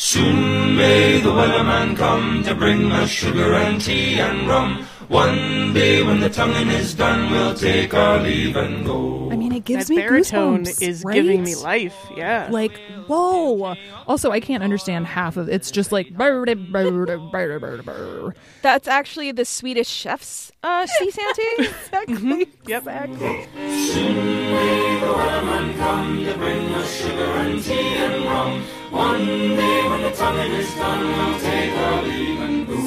Soon 0.00 0.76
may 0.76 1.20
the 1.20 1.30
Wellerman 1.30 1.96
come 1.96 2.44
to 2.44 2.54
bring 2.54 2.92
us 2.92 3.10
sugar 3.10 3.54
and 3.54 3.80
tea 3.80 4.20
and 4.20 4.46
rum. 4.48 4.86
One 5.08 5.72
day 5.72 6.02
when 6.02 6.20
the 6.20 6.28
tonguing 6.28 6.68
is 6.68 6.94
done, 6.94 7.30
we'll 7.30 7.54
take 7.54 7.94
our 7.94 8.20
leave 8.20 8.56
and 8.56 8.84
go. 8.84 9.30
I 9.30 9.36
mean, 9.36 9.52
it 9.52 9.64
gives 9.64 9.86
that 9.88 9.94
me 9.94 10.02
baritone 10.02 10.64
goosebumps, 10.64 10.82
is 10.82 11.02
right? 11.04 11.14
giving 11.14 11.42
me 11.44 11.54
life. 11.54 11.96
Yeah. 12.14 12.48
Like, 12.50 12.78
whoa. 13.06 13.74
Also, 14.06 14.30
I 14.30 14.40
can't 14.40 14.62
understand 14.62 15.06
half 15.06 15.38
of 15.38 15.48
it. 15.48 15.54
it's 15.54 15.70
just 15.70 15.92
like. 15.92 16.14
That's 18.60 18.88
actually 18.88 19.32
the 19.32 19.44
Swedish 19.46 19.88
chef's 19.88 20.52
uh, 20.62 20.86
sea 20.86 21.10
shanty. 21.10 21.68
exactly. 21.68 22.48
Yep. 22.66 22.84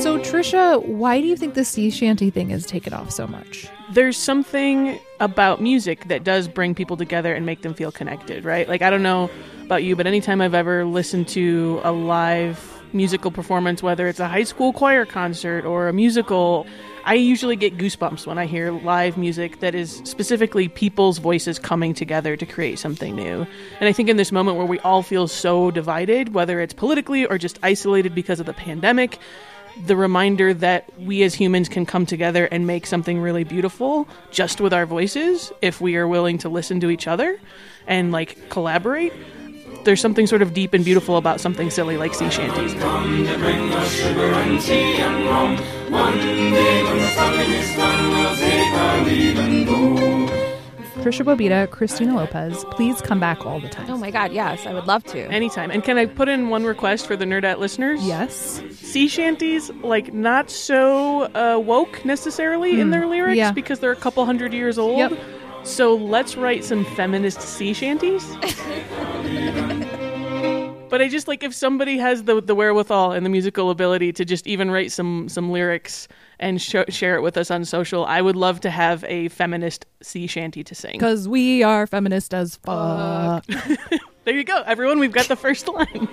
So, 0.02 0.18
Tricia, 0.18 0.84
why 0.84 1.22
do 1.22 1.28
you 1.28 1.36
think 1.36 1.54
the 1.54 1.64
sea 1.64 1.92
shanty 1.92 2.11
thing 2.18 2.50
has 2.50 2.66
taken 2.66 2.94
off 2.94 3.12
so 3.12 3.28
much? 3.28 3.70
there's 3.92 4.18
something 4.18 5.00
about 5.20 5.62
music 5.62 6.08
that 6.08 6.24
does 6.24 6.48
bring 6.48 6.74
people 6.74 6.98
together 6.98 7.34
and 7.34 7.46
make 7.46 7.62
them 7.62 7.74
feel 7.74 7.92
connected, 7.92 8.46
right? 8.46 8.68
Like 8.68 8.82
I 8.82 8.90
don't 8.90 9.04
know 9.04 9.30
about 9.66 9.84
you, 9.84 9.96
but 9.96 10.08
anytime 10.08 10.42
I've 10.42 10.54
ever 10.54 10.86
listened 10.86 11.28
to 11.30 11.82
a 11.84 11.92
live 11.92 12.68
musical 12.94 13.32
performance, 13.32 13.84
whether 13.84 14.08
it's 14.08 14.20
a 14.20 14.28
high 14.28 14.44
school 14.44 14.74
choir 14.74 15.06
concert 15.06 15.66
or 15.66 15.88
a 15.88 15.94
musical, 15.94 16.66
I 17.04 17.16
usually 17.16 17.56
get 17.56 17.78
goosebumps 17.78 18.28
when 18.28 18.38
I 18.38 18.46
hear 18.46 18.72
live 18.72 19.18
music 19.18 19.60
that 19.60 19.76
is 19.76 20.02
specifically 20.04 20.68
people's 20.68 21.18
voices 21.18 21.58
coming 21.60 21.94
together 21.94 22.36
to 22.38 22.46
create 22.46 22.80
something 22.80 23.16
new. 23.16 23.46
And 23.80 23.90
I 23.90 23.94
think 23.94 24.10
in 24.10 24.18
this 24.18 24.32
moment 24.32 24.58
where 24.58 24.66
we 24.66 24.80
all 24.80 25.04
feel 25.04 25.28
so 25.28 25.72
divided, 25.72 26.34
whether 26.34 26.60
it's 26.60 26.74
politically 26.74 27.26
or 27.26 27.38
just 27.38 27.60
isolated 27.64 28.14
because 28.14 28.40
of 28.40 28.46
the 28.46 28.54
pandemic, 28.54 29.20
the 29.86 29.96
reminder 29.96 30.54
that 30.54 30.86
we 31.00 31.24
as 31.24 31.34
humans 31.34 31.70
can 31.70 31.86
come 31.86 32.06
together 32.06 32.46
and 32.46 32.68
make 32.68 32.86
something 32.86 33.20
really 33.20 33.44
beautiful 33.44 34.08
just 34.32 34.62
with 34.62 34.74
our 34.74 34.86
voices 34.86 35.52
if 35.62 35.82
we 35.82 35.96
are 35.96 36.08
willing 36.08 36.38
to 36.40 36.50
listen 36.50 36.80
to 36.82 36.90
each 36.90 37.08
other 37.08 37.40
and 37.88 38.12
like 38.12 38.50
collaborate. 38.50 39.14
There's 39.84 40.02
something 40.02 40.28
sort 40.28 40.42
of 40.44 40.54
deep 40.54 40.74
and 40.74 40.86
beautiful 40.86 41.18
about 41.18 41.42
something 41.42 41.72
silly 41.72 41.98
like 41.98 42.14
sea 42.14 42.30
shanties. 42.30 42.74
Tricia 50.96 51.26
Bobeda, 51.26 51.70
Christina 51.70 52.16
Lopez, 52.16 52.66
please 52.72 53.02
come 53.02 53.20
back 53.20 53.46
all 53.46 53.60
the 53.60 53.70
time. 53.70 53.90
oh 53.90 53.98
my 53.98 54.12
god, 54.12 54.34
yes, 54.34 54.66
I 54.66 54.74
would 54.74 54.88
love 54.88 55.04
to. 55.06 55.20
Anytime. 55.32 55.72
And 55.72 55.84
can 55.84 55.98
I 55.98 56.06
put 56.06 56.28
in 56.28 56.50
one 56.50 56.66
request 56.66 57.08
for 57.08 57.16
the 57.16 57.26
Nerdette 57.26 57.60
listeners? 57.60 58.06
yes. 58.06 58.62
Sea 58.72 59.08
shanties, 59.08 59.70
like, 59.84 60.14
not 60.14 60.50
so 60.50 61.24
uh, 61.34 61.58
woke 61.58 62.04
necessarily 62.04 62.80
in 62.80 62.92
their 62.92 63.08
lyrics 63.08 63.38
yeah. 63.38 63.52
because 63.52 63.80
they're 63.80 63.92
a 63.92 63.96
couple 63.96 64.26
hundred 64.26 64.54
years 64.54 64.78
old. 64.78 64.98
Yep. 64.98 65.20
So 65.64 65.96
let's 65.96 66.36
write 66.36 66.66
some 66.66 66.84
feminist 66.96 67.42
sea 67.42 67.74
shanties. 67.74 68.26
but 70.90 71.02
I 71.02 71.08
just 71.08 71.28
like 71.28 71.44
if 71.44 71.54
somebody 71.54 71.98
has 71.98 72.24
the 72.24 72.42
the 72.42 72.56
wherewithal 72.56 73.14
and 73.14 73.26
the 73.26 73.30
musical 73.30 73.70
ability 73.70 74.12
to 74.14 74.26
just 74.26 74.48
even 74.48 74.72
write 74.72 74.92
some 74.92 75.30
some 75.30 75.52
lyrics 75.52 76.08
and 76.42 76.62
sh- 76.62 76.76
share 76.90 77.16
it 77.16 77.22
with 77.22 77.38
us 77.38 77.50
on 77.52 77.64
social, 77.64 78.04
I 78.06 78.22
would 78.22 78.36
love 78.36 78.60
to 78.62 78.70
have 78.70 79.06
a 79.08 79.30
feminist 79.30 79.86
sea 80.02 80.28
shanty 80.28 80.64
to 80.64 80.76
sing. 80.76 80.94
Because 80.94 81.28
we 81.28 81.64
are 81.64 81.88
feminist 81.88 82.34
as 82.34 82.58
fuck. 82.58 83.46
There 84.24 84.36
you 84.36 84.44
go, 84.44 84.62
everyone. 84.68 85.00
We've 85.00 85.12
got 85.12 85.28
the 85.28 85.36
first 85.36 85.68
line. 85.68 86.08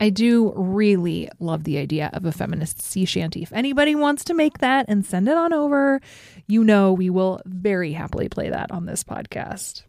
I 0.00 0.10
do 0.10 0.52
really 0.56 1.28
love 1.38 1.64
the 1.64 1.76
idea 1.78 2.08
of 2.14 2.24
a 2.24 2.32
feminist 2.32 2.80
sea 2.80 3.04
shanty. 3.04 3.42
If 3.42 3.52
anybody 3.52 3.94
wants 3.94 4.24
to 4.24 4.34
make 4.34 4.58
that 4.58 4.86
and 4.88 5.04
send 5.04 5.28
it 5.28 5.36
on 5.36 5.52
over, 5.52 6.00
you 6.46 6.64
know 6.64 6.94
we 6.94 7.10
will 7.10 7.40
very 7.44 7.92
happily 7.92 8.30
play 8.30 8.48
that 8.48 8.70
on 8.70 8.86
this 8.86 9.04
podcast. 9.04 9.82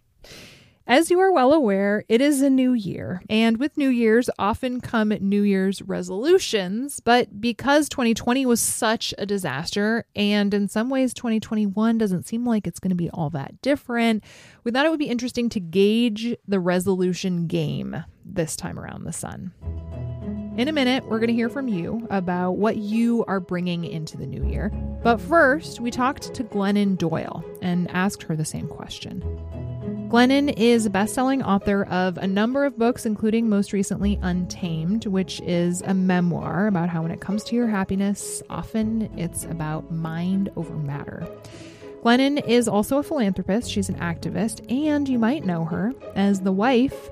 As 0.88 1.10
you 1.10 1.20
are 1.20 1.32
well 1.32 1.52
aware, 1.52 2.04
it 2.08 2.22
is 2.22 2.44
a 2.44 2.50
new 2.50 2.74
year, 2.74 3.24
and 3.28 3.58
with 3.58 3.76
New 3.76 3.90
Year's 3.90 4.30
often 4.38 4.80
come 4.80 5.10
New 5.10 5.42
Year's 5.42 5.82
resolutions. 5.82 7.00
But 7.00 7.42
because 7.42 7.90
2020 7.90 8.46
was 8.46 8.62
such 8.62 9.12
a 9.18 9.26
disaster, 9.26 10.06
and 10.16 10.54
in 10.54 10.68
some 10.68 10.92
ways 10.92 11.16
2021 11.16 11.98
doesn't 11.98 12.28
seem 12.28 12.46
like 12.46 12.68
it's 12.68 12.80
going 12.80 12.92
to 12.92 12.96
be 12.96 13.10
all 13.10 13.32
that 13.32 13.60
different, 13.64 14.24
we 14.64 14.70
thought 14.70 14.86
it 14.86 14.90
would 14.90 15.00
be 15.00 15.10
interesting 15.10 15.50
to 15.50 15.60
gauge 15.60 16.36
the 16.48 16.60
resolution 16.60 17.48
game 17.48 18.04
this 18.24 18.56
time 18.56 18.78
around 18.78 19.06
the 19.06 19.14
sun. 19.14 19.54
In 20.56 20.68
a 20.68 20.72
minute, 20.72 21.04
we're 21.06 21.18
going 21.18 21.30
to 21.30 21.34
hear 21.34 21.50
from 21.50 21.68
you 21.68 22.06
about 22.12 22.58
what 22.58 22.78
you 22.78 23.26
are 23.28 23.40
bringing 23.40 23.86
into 23.86 24.18
the 24.18 24.28
new 24.28 24.48
year. 24.48 24.70
But 25.02 25.20
first, 25.20 25.80
we 25.80 25.90
talked 25.90 26.32
to 26.36 26.44
Glennon 26.44 26.96
Doyle 26.96 27.44
and 27.64 27.90
asked 27.90 28.22
her 28.22 28.36
the 28.36 28.46
same 28.46 28.68
question. 28.68 29.24
Glennon 30.08 30.54
is 30.56 30.86
a 30.86 30.90
best-selling 30.90 31.42
author 31.42 31.84
of 31.86 32.18
a 32.18 32.28
number 32.28 32.64
of 32.64 32.78
books, 32.78 33.06
including 33.06 33.50
most 33.50 33.74
recently 33.74 34.20
Untamed, 34.22 35.08
which 35.08 35.42
is 35.42 35.82
a 35.82 35.94
memoir 35.94 36.68
about 36.68 36.90
how 36.90 37.02
when 37.02 37.12
it 37.12 37.20
comes 37.20 37.44
to 37.46 37.56
your 37.56 37.68
happiness, 37.68 38.44
often 38.50 39.10
it's 39.18 39.46
about 39.46 39.92
mind 39.92 40.52
over 40.56 40.76
matter. 40.76 41.28
Glennon 42.04 42.48
is 42.48 42.68
also 42.68 43.00
a 43.00 43.04
philanthropist. 43.04 43.70
She's 43.70 43.90
an 43.90 43.96
activist, 43.96 44.72
and 44.72 45.10
you 45.10 45.18
might 45.18 45.44
know 45.44 45.66
her 45.66 45.92
as 46.14 46.42
the 46.42 46.52
wife 46.52 47.10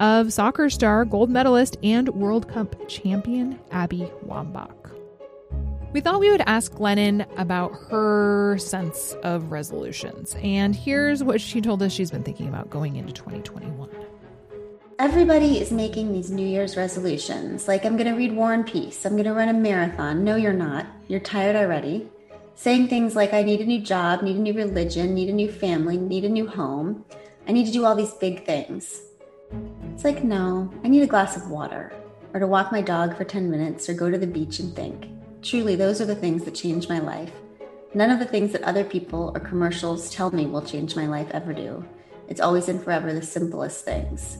of 0.00 0.32
soccer 0.32 0.68
star, 0.68 1.04
gold 1.04 1.30
medalist, 1.30 1.76
and 1.84 2.08
World 2.08 2.48
Cup 2.48 2.88
champion 2.88 3.60
Abby 3.70 4.10
Wambach. 4.26 4.83
We 5.94 6.00
thought 6.00 6.18
we 6.18 6.32
would 6.32 6.42
ask 6.46 6.72
Glennon 6.72 7.24
about 7.38 7.72
her 7.88 8.58
sense 8.58 9.12
of 9.22 9.52
resolutions, 9.52 10.34
and 10.42 10.74
here's 10.74 11.22
what 11.22 11.40
she 11.40 11.60
told 11.60 11.84
us 11.84 11.92
she's 11.92 12.10
been 12.10 12.24
thinking 12.24 12.48
about 12.48 12.68
going 12.68 12.96
into 12.96 13.12
2021. 13.12 13.88
Everybody 14.98 15.60
is 15.60 15.70
making 15.70 16.12
these 16.12 16.32
New 16.32 16.44
Year's 16.44 16.76
resolutions. 16.76 17.68
Like, 17.68 17.84
I'm 17.84 17.96
going 17.96 18.10
to 18.10 18.16
read 18.16 18.32
War 18.32 18.52
and 18.52 18.66
Peace. 18.66 19.06
I'm 19.06 19.12
going 19.12 19.22
to 19.26 19.34
run 19.34 19.48
a 19.48 19.52
marathon. 19.52 20.24
No, 20.24 20.34
you're 20.34 20.52
not. 20.52 20.84
You're 21.06 21.20
tired 21.20 21.54
already. 21.54 22.08
Saying 22.56 22.88
things 22.88 23.14
like, 23.14 23.32
I 23.32 23.44
need 23.44 23.60
a 23.60 23.64
new 23.64 23.80
job, 23.80 24.22
need 24.22 24.34
a 24.34 24.40
new 24.40 24.52
religion, 24.52 25.14
need 25.14 25.28
a 25.28 25.32
new 25.32 25.50
family, 25.50 25.96
need 25.96 26.24
a 26.24 26.28
new 26.28 26.48
home. 26.48 27.04
I 27.46 27.52
need 27.52 27.66
to 27.66 27.72
do 27.72 27.84
all 27.84 27.94
these 27.94 28.14
big 28.14 28.44
things. 28.44 29.00
It's 29.92 30.02
like, 30.02 30.24
no, 30.24 30.74
I 30.82 30.88
need 30.88 31.04
a 31.04 31.06
glass 31.06 31.36
of 31.36 31.50
water, 31.50 31.92
or 32.32 32.40
to 32.40 32.48
walk 32.48 32.72
my 32.72 32.82
dog 32.82 33.16
for 33.16 33.22
10 33.22 33.48
minutes, 33.48 33.88
or 33.88 33.94
go 33.94 34.10
to 34.10 34.18
the 34.18 34.26
beach 34.26 34.58
and 34.58 34.74
think. 34.74 35.06
Truly, 35.44 35.76
those 35.76 36.00
are 36.00 36.06
the 36.06 36.16
things 36.16 36.44
that 36.44 36.54
change 36.54 36.88
my 36.88 37.00
life. 37.00 37.30
None 37.92 38.10
of 38.10 38.18
the 38.18 38.24
things 38.24 38.52
that 38.52 38.62
other 38.62 38.82
people 38.82 39.30
or 39.34 39.40
commercials 39.40 40.08
tell 40.08 40.30
me 40.30 40.46
will 40.46 40.62
change 40.62 40.96
my 40.96 41.06
life 41.06 41.28
ever 41.32 41.52
do. 41.52 41.84
It's 42.28 42.40
always 42.40 42.70
and 42.70 42.82
forever 42.82 43.12
the 43.12 43.20
simplest 43.20 43.84
things. 43.84 44.38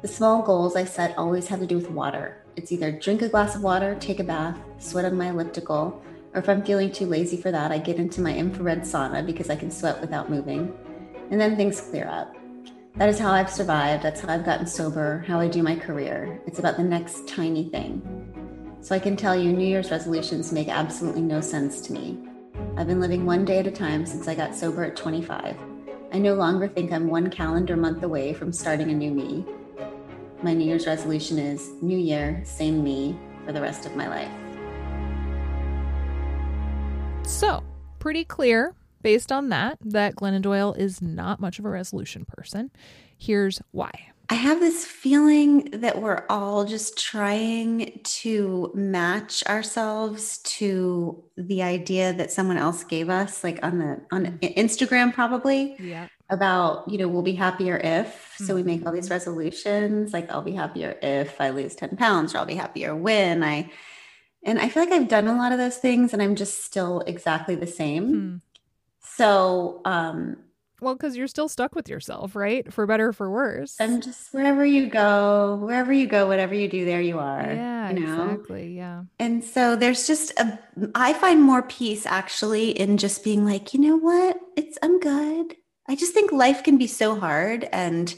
The 0.00 0.08
small 0.08 0.40
goals 0.40 0.76
I 0.76 0.86
set 0.86 1.18
always 1.18 1.46
have 1.48 1.60
to 1.60 1.66
do 1.66 1.76
with 1.76 1.90
water. 1.90 2.42
It's 2.56 2.72
either 2.72 2.90
drink 2.90 3.20
a 3.20 3.28
glass 3.28 3.54
of 3.54 3.62
water, 3.62 3.98
take 4.00 4.18
a 4.18 4.24
bath, 4.24 4.56
sweat 4.78 5.04
on 5.04 5.14
my 5.14 5.28
elliptical, 5.28 6.02
or 6.32 6.40
if 6.40 6.48
I'm 6.48 6.64
feeling 6.64 6.90
too 6.90 7.04
lazy 7.04 7.36
for 7.36 7.50
that, 7.50 7.70
I 7.70 7.76
get 7.76 7.96
into 7.96 8.22
my 8.22 8.34
infrared 8.34 8.84
sauna 8.84 9.26
because 9.26 9.50
I 9.50 9.56
can 9.56 9.70
sweat 9.70 10.00
without 10.00 10.30
moving. 10.30 10.74
And 11.30 11.38
then 11.38 11.54
things 11.54 11.82
clear 11.82 12.08
up. 12.08 12.34
That 12.96 13.10
is 13.10 13.18
how 13.18 13.30
I've 13.30 13.50
survived. 13.50 14.02
That's 14.02 14.22
how 14.22 14.32
I've 14.32 14.46
gotten 14.46 14.66
sober, 14.66 15.22
how 15.28 15.38
I 15.38 15.48
do 15.48 15.62
my 15.62 15.76
career. 15.76 16.40
It's 16.46 16.58
about 16.58 16.78
the 16.78 16.82
next 16.82 17.28
tiny 17.28 17.68
thing. 17.68 18.27
So 18.80 18.94
I 18.94 18.98
can 18.98 19.16
tell 19.16 19.34
you, 19.36 19.52
New 19.52 19.66
Year's 19.66 19.90
resolutions 19.90 20.52
make 20.52 20.68
absolutely 20.68 21.22
no 21.22 21.40
sense 21.40 21.80
to 21.82 21.92
me. 21.92 22.18
I've 22.76 22.86
been 22.86 23.00
living 23.00 23.26
one 23.26 23.44
day 23.44 23.58
at 23.58 23.66
a 23.66 23.72
time 23.72 24.06
since 24.06 24.28
I 24.28 24.34
got 24.34 24.54
sober 24.54 24.84
at 24.84 24.96
25. 24.96 25.56
I 26.12 26.18
no 26.18 26.34
longer 26.34 26.68
think 26.68 26.92
I'm 26.92 27.08
one 27.08 27.28
calendar 27.28 27.76
month 27.76 28.02
away 28.02 28.32
from 28.32 28.52
starting 28.52 28.90
a 28.90 28.94
new 28.94 29.10
me. 29.10 29.44
My 30.42 30.54
New 30.54 30.64
Year's 30.64 30.86
resolution 30.86 31.38
is 31.38 31.70
New 31.82 31.98
Year, 31.98 32.40
same 32.44 32.82
me 32.84 33.18
for 33.44 33.52
the 33.52 33.60
rest 33.60 33.84
of 33.84 33.96
my 33.96 34.08
life. 34.08 34.30
So, 37.26 37.64
pretty 37.98 38.24
clear 38.24 38.74
based 39.02 39.32
on 39.32 39.48
that 39.48 39.78
that 39.80 40.14
Glennon 40.14 40.42
Doyle 40.42 40.72
is 40.72 41.02
not 41.02 41.40
much 41.40 41.58
of 41.58 41.64
a 41.64 41.68
resolution 41.68 42.24
person. 42.24 42.70
Here's 43.16 43.60
why. 43.72 44.12
I 44.30 44.34
have 44.34 44.60
this 44.60 44.84
feeling 44.84 45.70
that 45.72 46.02
we're 46.02 46.26
all 46.28 46.66
just 46.66 46.98
trying 46.98 47.98
to 48.04 48.70
match 48.74 49.42
ourselves 49.46 50.38
to 50.38 51.24
the 51.36 51.62
idea 51.62 52.12
that 52.12 52.30
someone 52.30 52.58
else 52.58 52.84
gave 52.84 53.08
us, 53.08 53.42
like 53.42 53.58
on 53.62 53.78
the 53.78 54.00
on 54.12 54.38
Instagram, 54.42 55.14
probably. 55.14 55.76
Yeah. 55.78 56.08
About, 56.30 56.86
you 56.90 56.98
know, 56.98 57.08
we'll 57.08 57.22
be 57.22 57.34
happier 57.34 57.78
if. 57.78 58.34
So 58.36 58.54
we 58.54 58.62
make 58.62 58.84
all 58.84 58.92
these 58.92 59.08
resolutions, 59.08 60.12
like 60.12 60.30
I'll 60.30 60.42
be 60.42 60.52
happier 60.52 60.98
if 61.00 61.40
I 61.40 61.48
lose 61.48 61.74
10 61.74 61.96
pounds, 61.96 62.34
or 62.34 62.38
I'll 62.38 62.44
be 62.44 62.54
happier 62.54 62.94
when 62.94 63.42
I 63.42 63.70
and 64.42 64.58
I 64.58 64.68
feel 64.68 64.82
like 64.84 64.92
I've 64.92 65.08
done 65.08 65.26
a 65.26 65.36
lot 65.36 65.52
of 65.52 65.58
those 65.58 65.78
things 65.78 66.12
and 66.12 66.20
I'm 66.20 66.36
just 66.36 66.64
still 66.64 67.00
exactly 67.06 67.54
the 67.54 67.66
same. 67.66 68.12
Hmm. 68.12 68.36
So 69.00 69.80
um 69.86 70.36
Well, 70.80 70.94
because 70.94 71.16
you're 71.16 71.26
still 71.26 71.48
stuck 71.48 71.74
with 71.74 71.88
yourself, 71.88 72.36
right? 72.36 72.72
For 72.72 72.86
better 72.86 73.08
or 73.08 73.12
for 73.12 73.30
worse. 73.30 73.76
I'm 73.80 74.00
just 74.00 74.32
wherever 74.32 74.64
you 74.64 74.86
go, 74.86 75.56
wherever 75.60 75.92
you 75.92 76.06
go, 76.06 76.26
whatever 76.26 76.54
you 76.54 76.68
do, 76.68 76.84
there 76.84 77.00
you 77.00 77.18
are. 77.18 77.52
yeah, 77.52 77.90
you 77.90 78.00
know? 78.00 78.24
exactly. 78.30 78.76
Yeah. 78.76 79.02
And 79.18 79.42
so 79.42 79.74
there's 79.74 80.06
just 80.06 80.38
a, 80.38 80.58
I 80.94 81.12
find 81.14 81.42
more 81.42 81.62
peace 81.62 82.06
actually 82.06 82.70
in 82.70 82.96
just 82.96 83.24
being 83.24 83.44
like, 83.44 83.74
you 83.74 83.80
know 83.80 83.96
what? 83.96 84.38
It's, 84.56 84.78
I'm 84.82 85.00
good. 85.00 85.56
I 85.88 85.96
just 85.96 86.14
think 86.14 86.30
life 86.30 86.62
can 86.62 86.78
be 86.78 86.86
so 86.86 87.18
hard 87.18 87.68
and, 87.72 88.14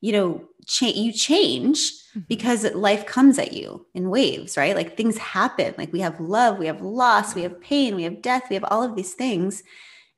you 0.00 0.12
know, 0.12 0.48
cha- 0.66 0.86
you 0.86 1.12
change 1.12 1.78
mm-hmm. 2.10 2.20
because 2.28 2.64
life 2.74 3.06
comes 3.06 3.38
at 3.38 3.52
you 3.52 3.86
in 3.94 4.10
waves, 4.10 4.56
right? 4.56 4.76
Like 4.76 4.96
things 4.96 5.16
happen. 5.16 5.74
Like 5.78 5.92
we 5.92 6.00
have 6.00 6.20
love, 6.20 6.58
we 6.58 6.66
have 6.66 6.82
loss, 6.82 7.34
we 7.34 7.42
have 7.42 7.60
pain, 7.60 7.96
we 7.96 8.02
have 8.02 8.22
death, 8.22 8.44
we 8.50 8.54
have 8.54 8.64
all 8.64 8.82
of 8.82 8.96
these 8.96 9.14
things. 9.14 9.62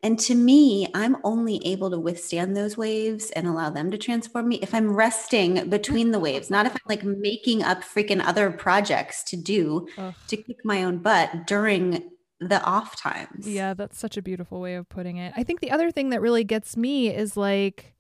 And 0.03 0.19
to 0.21 0.35
me, 0.35 0.87
I'm 0.95 1.17
only 1.25 1.61
able 1.67 1.91
to 1.91 1.99
withstand 1.99 2.57
those 2.57 2.77
waves 2.77 3.31
and 3.33 3.49
allow 3.49 3.71
them 3.71 3.91
to 3.91 3.99
transform 3.99 4.49
me 4.49 4.57
if 4.63 4.73
I'm 4.73 4.95
resting 4.95 5.69
between 5.71 6.13
the 6.13 6.21
waves, 6.21 6.51
not 6.51 6.67
if 6.67 6.73
I'm 6.73 6.79
like 6.89 7.03
making 7.03 7.63
up 7.63 7.83
freaking 7.83 8.23
other 8.25 8.51
projects 8.51 9.25
to 9.25 9.37
do 9.37 9.89
Ugh. 9.99 10.15
to 10.29 10.37
kick 10.37 10.65
my 10.65 10.85
own 10.85 10.99
butt 10.99 11.47
during 11.47 12.11
the 12.41 12.63
off 12.63 12.97
times. 12.97 13.49
Yeah, 13.49 13.75
that's 13.75 13.99
such 13.99 14.17
a 14.17 14.23
beautiful 14.23 14.61
way 14.61 14.77
of 14.77 14.89
putting 14.89 15.17
it. 15.17 15.33
I 15.37 15.43
think 15.43 15.61
the 15.61 15.73
other 15.73 15.91
thing 15.91 16.11
that 16.11 16.21
really 16.21 16.45
gets 16.45 16.77
me 16.77 17.13
is 17.13 17.37
like, 17.37 17.95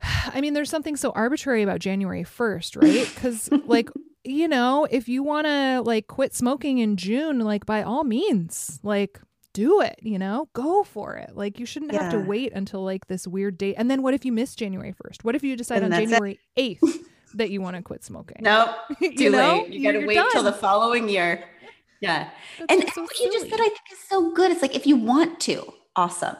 I 0.02 0.40
mean, 0.40 0.54
there's 0.54 0.70
something 0.70 0.96
so 0.96 1.10
arbitrary 1.10 1.62
about 1.62 1.80
January 1.80 2.24
1st, 2.24 2.82
right? 2.82 3.10
Because, 3.14 3.50
like, 3.66 3.90
you 4.24 4.48
know, 4.48 4.86
if 4.90 5.08
you 5.08 5.22
want 5.22 5.46
to 5.46 5.82
like 5.84 6.06
quit 6.06 6.34
smoking 6.34 6.78
in 6.78 6.96
June, 6.96 7.40
like, 7.40 7.66
by 7.66 7.82
all 7.82 8.04
means, 8.04 8.80
like, 8.82 9.20
do 9.52 9.80
it, 9.80 9.98
you 10.02 10.18
know, 10.18 10.48
go 10.52 10.82
for 10.84 11.16
it. 11.16 11.36
Like, 11.36 11.58
you 11.58 11.66
shouldn't 11.66 11.92
have 11.92 12.12
to 12.12 12.18
wait 12.20 12.52
until 12.52 12.84
like 12.84 13.06
this 13.06 13.26
weird 13.26 13.58
date. 13.58 13.74
And 13.76 13.90
then 13.90 14.02
what 14.02 14.14
if 14.14 14.24
you 14.24 14.32
miss 14.32 14.54
January 14.54 14.92
1st? 14.92 15.24
What 15.24 15.34
if 15.34 15.42
you 15.42 15.56
decide 15.56 15.76
And 15.82 15.86
on 15.86 15.90
that's 15.90 16.04
it. 16.04 16.10
January 16.10 16.38
8th 16.58 16.98
that 17.34 17.50
you 17.50 17.60
want 17.60 17.76
to 17.76 17.82
quit 17.82 18.04
smoking? 18.04 18.38
Nope. 18.40 18.70
You 19.00 19.16
Too 19.16 19.30
know? 19.30 19.58
late. 19.62 19.72
You 19.72 19.82
got 19.82 19.98
to 19.98 20.06
wait 20.06 20.20
till 20.32 20.42
the 20.42 20.52
following 20.52 21.08
year. 21.08 21.44
Yeah. 22.02 22.30
That's 22.58 22.72
and 22.72 22.92
so 22.94 23.02
what 23.02 23.18
you 23.20 23.30
just 23.30 23.50
said, 23.50 23.60
I 23.60 23.64
think 23.64 23.80
is 23.92 23.98
so 24.08 24.32
good. 24.32 24.50
It's 24.50 24.62
like 24.62 24.74
if 24.74 24.86
you 24.86 24.96
want 24.96 25.38
to, 25.40 25.70
awesome. 25.94 26.34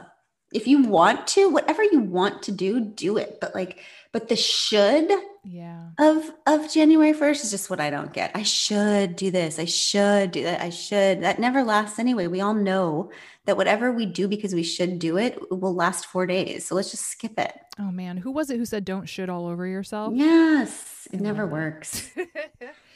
If 0.52 0.66
you 0.66 0.82
want 0.82 1.26
to, 1.28 1.48
whatever 1.48 1.82
you 1.84 2.00
want 2.00 2.42
to 2.44 2.52
do, 2.52 2.80
do 2.80 3.16
it. 3.16 3.38
But 3.40 3.54
like, 3.54 3.78
but 4.12 4.28
the 4.28 4.34
should 4.36 5.08
Yeah. 5.44 5.90
of 5.98 6.30
of 6.46 6.70
January 6.72 7.12
1st 7.12 7.44
is 7.44 7.50
just 7.52 7.70
what 7.70 7.80
I 7.80 7.90
don't 7.90 8.12
get. 8.12 8.32
I 8.34 8.42
should 8.42 9.14
do 9.16 9.30
this. 9.30 9.58
I 9.60 9.64
should 9.66 10.32
do 10.32 10.42
that. 10.42 10.60
I 10.60 10.70
should. 10.70 11.22
That 11.22 11.38
never 11.38 11.62
lasts 11.62 11.98
anyway. 12.00 12.26
We 12.26 12.40
all 12.40 12.54
know 12.54 13.10
that 13.46 13.56
whatever 13.56 13.92
we 13.92 14.06
do 14.06 14.26
because 14.28 14.52
we 14.54 14.62
should 14.64 14.98
do 14.98 15.16
it 15.16 15.38
will 15.50 15.74
last 15.74 16.06
four 16.06 16.26
days. 16.26 16.66
So 16.66 16.74
let's 16.74 16.90
just 16.90 17.06
skip 17.06 17.38
it. 17.38 17.52
Oh 17.78 17.90
man, 17.92 18.16
who 18.16 18.32
was 18.32 18.50
it 18.50 18.56
who 18.58 18.64
said 18.64 18.84
don't 18.84 19.08
shit 19.08 19.30
all 19.30 19.46
over 19.46 19.66
yourself? 19.66 20.12
Yes, 20.14 21.06
it 21.12 21.20
never 21.20 21.46
works. 21.46 22.10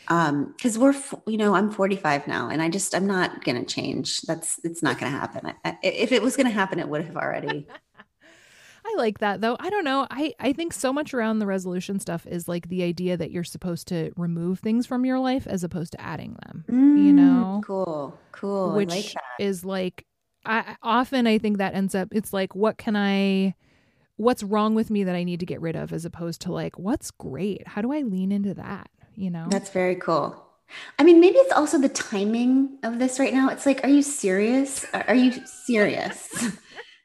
um 0.08 0.52
because 0.56 0.78
we're 0.78 0.94
you 1.26 1.36
know 1.36 1.54
i'm 1.54 1.70
45 1.70 2.26
now 2.26 2.48
and 2.48 2.60
i 2.62 2.68
just 2.68 2.94
i'm 2.94 3.06
not 3.06 3.42
gonna 3.44 3.64
change 3.64 4.20
that's 4.22 4.60
it's 4.64 4.82
not 4.82 4.98
gonna 4.98 5.10
happen 5.10 5.52
I, 5.64 5.78
if 5.82 6.12
it 6.12 6.22
was 6.22 6.36
gonna 6.36 6.50
happen 6.50 6.78
it 6.78 6.88
would 6.88 7.04
have 7.04 7.16
already 7.16 7.70
I 8.86 8.94
like 8.96 9.18
that 9.18 9.40
though. 9.40 9.56
I 9.58 9.70
don't 9.70 9.84
know. 9.84 10.06
I 10.10 10.34
I 10.38 10.52
think 10.52 10.72
so 10.72 10.92
much 10.92 11.14
around 11.14 11.38
the 11.38 11.46
resolution 11.46 11.98
stuff 12.00 12.26
is 12.26 12.48
like 12.48 12.68
the 12.68 12.82
idea 12.82 13.16
that 13.16 13.30
you're 13.30 13.44
supposed 13.44 13.88
to 13.88 14.12
remove 14.16 14.60
things 14.60 14.86
from 14.86 15.04
your 15.04 15.18
life 15.18 15.46
as 15.46 15.64
opposed 15.64 15.92
to 15.92 16.00
adding 16.00 16.36
them. 16.46 16.66
you 16.94 17.12
know, 17.12 17.44
Mm, 17.54 17.62
cool 17.62 18.20
cool 18.32 18.72
which 18.72 18.92
i 18.92 18.96
like 18.96 19.12
that 19.14 19.44
is 19.44 19.64
like 19.64 20.06
I 20.46 20.76
often 20.82 21.26
I 21.26 21.38
think 21.38 21.58
that 21.58 21.74
ends 21.74 21.94
up 21.94 22.08
it's 22.12 22.32
like 22.32 22.54
what 22.54 22.76
can 22.78 22.96
I 22.96 23.54
what's 24.16 24.42
wrong 24.44 24.74
with 24.74 24.90
me 24.90 25.04
that 25.04 25.16
I 25.16 25.24
need 25.24 25.40
to 25.40 25.46
get 25.46 25.60
rid 25.60 25.76
of 25.76 25.92
as 25.92 26.04
opposed 26.04 26.42
to 26.42 26.52
like 26.52 26.78
what's 26.78 27.10
great? 27.12 27.66
How 27.68 27.82
do 27.82 27.92
I 27.92 28.02
lean 28.02 28.32
into 28.32 28.54
that, 28.54 28.90
you 29.16 29.30
know? 29.30 29.46
that's 29.48 29.70
very 29.70 29.96
cool. 29.96 30.40
I 30.98 31.04
mean 31.04 31.20
maybe 31.20 31.36
it's 31.36 31.52
also 31.52 31.78
the 31.78 31.88
timing 31.88 32.78
of 32.82 32.98
this 32.98 33.18
right 33.18 33.32
now. 33.32 33.48
It's 33.50 33.66
like 33.66 33.84
are 33.84 33.90
you 33.90 34.02
serious? 34.02 34.84
Are 34.92 35.14
you 35.14 35.32
serious? 35.66 36.28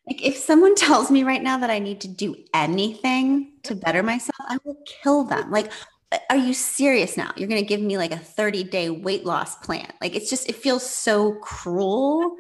Like 0.08 0.26
if 0.26 0.38
someone 0.38 0.74
tells 0.74 1.12
me 1.12 1.24
right 1.24 1.44
now 1.44 1.60
that 1.60 1.70
i 1.70 1.78
need 1.78 2.02
to 2.02 2.08
do 2.08 2.36
anything 2.52 3.52
to 3.62 3.76
better 3.76 4.02
myself 4.02 4.36
i 4.40 4.58
will 4.66 4.78
kill 5.04 5.24
them. 5.26 5.52
Like 5.52 5.72
are 6.30 6.38
you 6.38 6.54
serious 6.54 7.18
now? 7.18 7.32
You're 7.36 7.48
going 7.48 7.62
to 7.62 7.68
give 7.68 7.82
me 7.82 7.98
like 7.98 8.12
a 8.12 8.18
30 8.18 8.64
day 8.64 8.90
weight 8.90 9.26
loss 9.26 9.56
plan. 9.58 9.92
Like 10.02 10.16
it's 10.16 10.30
just 10.30 10.50
it 10.50 10.56
feels 10.56 10.88
so 10.88 11.34
cruel 11.34 12.36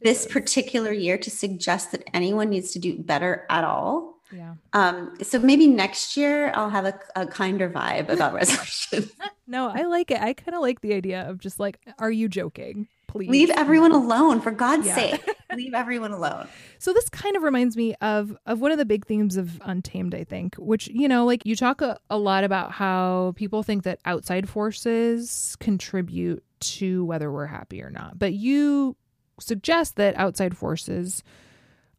this 0.00 0.26
particular 0.26 0.92
year 0.92 1.18
to 1.18 1.30
suggest 1.30 1.90
that 1.92 2.04
anyone 2.14 2.50
needs 2.50 2.72
to 2.72 2.78
do 2.78 2.98
better 2.98 3.46
at 3.50 3.64
all 3.64 4.07
yeah. 4.32 4.54
um 4.72 5.16
so 5.22 5.38
maybe 5.38 5.66
next 5.66 6.16
year 6.16 6.52
i'll 6.54 6.70
have 6.70 6.84
a, 6.84 6.98
a 7.16 7.26
kinder 7.26 7.68
vibe 7.70 8.08
about 8.08 8.32
resolutions 8.40 9.12
No, 9.50 9.70
I 9.74 9.84
like 9.84 10.10
it. 10.10 10.20
I 10.20 10.34
kind 10.34 10.54
of 10.54 10.60
like 10.60 10.82
the 10.82 10.92
idea 10.92 11.22
of 11.26 11.38
just 11.38 11.58
like 11.58 11.78
are 11.98 12.10
you 12.10 12.28
joking? 12.28 12.86
Please. 13.06 13.30
leave 13.30 13.48
everyone 13.48 13.92
alone 13.92 14.42
for 14.42 14.50
god's 14.50 14.86
Yeah. 14.86 14.94
sake 14.94 15.26
leave 15.56 15.72
everyone 15.72 16.12
alone 16.12 16.46
So 16.78 16.92
this 16.92 17.08
kind 17.08 17.34
of 17.34 17.42
reminds 17.42 17.74
me 17.74 17.94
of 18.02 18.36
of 18.44 18.60
one 18.60 18.72
of 18.72 18.76
the 18.78 18.84
big 18.84 19.06
themes 19.06 19.38
of 19.38 19.58
Untamed, 19.64 20.14
I 20.14 20.24
think, 20.24 20.54
which 20.56 20.88
you 20.88 21.08
know, 21.08 21.24
like 21.24 21.46
you 21.46 21.56
talk 21.56 21.80
a, 21.80 21.98
a 22.10 22.18
lot 22.18 22.44
about 22.44 22.72
how 22.72 23.32
people 23.36 23.62
think 23.62 23.84
that 23.84 24.00
outside 24.04 24.50
forces 24.50 25.56
contribute 25.60 26.44
to 26.60 27.06
whether 27.06 27.32
we're 27.32 27.46
happy 27.46 27.82
or 27.82 27.88
not, 27.88 28.18
but 28.18 28.34
you 28.34 28.96
suggest 29.40 29.96
that 29.96 30.14
outside 30.18 30.54
forces 30.58 31.22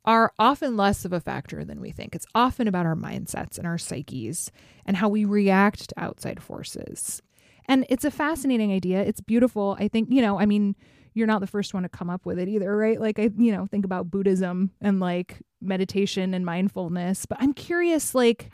are 0.10 0.34
often 0.40 0.76
less 0.76 1.06
of 1.06 1.14
a 1.14 1.20
factor 1.20 1.64
than 1.64 1.80
we 1.80 1.92
think. 1.92 2.16
It's 2.16 2.26
often 2.34 2.68
about 2.68 2.88
our 2.88 2.96
mindsets 2.96 3.60
and 3.60 3.68
our 3.68 3.78
psyches 3.78 4.52
and 4.84 4.98
how 4.98 5.08
we 5.08 5.24
react 5.24 5.90
to 5.90 6.00
outside 6.00 6.42
forces. 6.42 7.22
And 7.68 7.86
it's 7.90 8.06
a 8.06 8.10
fascinating 8.10 8.72
idea. 8.72 9.04
It's 9.04 9.22
beautiful. 9.22 9.78
I 9.80 9.88
think, 9.88 10.10
you 10.12 10.24
know, 10.24 10.40
I 10.40 10.48
mean, 10.48 10.76
you're 11.14 11.28
not 11.28 11.42
the 11.42 11.48
first 11.48 11.76
one 11.76 11.84
to 11.84 11.90
come 11.90 12.10
up 12.10 12.26
with 12.26 12.40
it 12.40 12.48
either, 12.48 12.76
right? 12.76 13.00
Like 13.00 13.20
I, 13.20 13.30
you 13.38 13.52
know, 13.52 13.68
think 13.68 13.86
about 13.86 14.10
Buddhism 14.10 14.72
and 14.82 15.00
like 15.00 15.44
meditation 15.62 16.34
and 16.34 16.44
mindfulness, 16.44 17.28
but 17.28 17.38
I'm 17.40 17.54
curious 17.54 18.16
like 18.16 18.50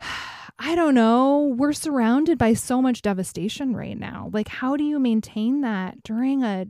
I 0.58 0.74
don't 0.74 0.96
know, 0.96 1.54
we're 1.56 1.72
surrounded 1.72 2.38
by 2.38 2.54
so 2.54 2.82
much 2.82 3.02
devastation 3.02 3.76
right 3.76 3.96
now. 3.96 4.30
Like 4.32 4.48
how 4.48 4.76
do 4.76 4.82
you 4.82 4.98
maintain 4.98 5.60
that 5.60 6.02
during 6.02 6.42
a 6.42 6.66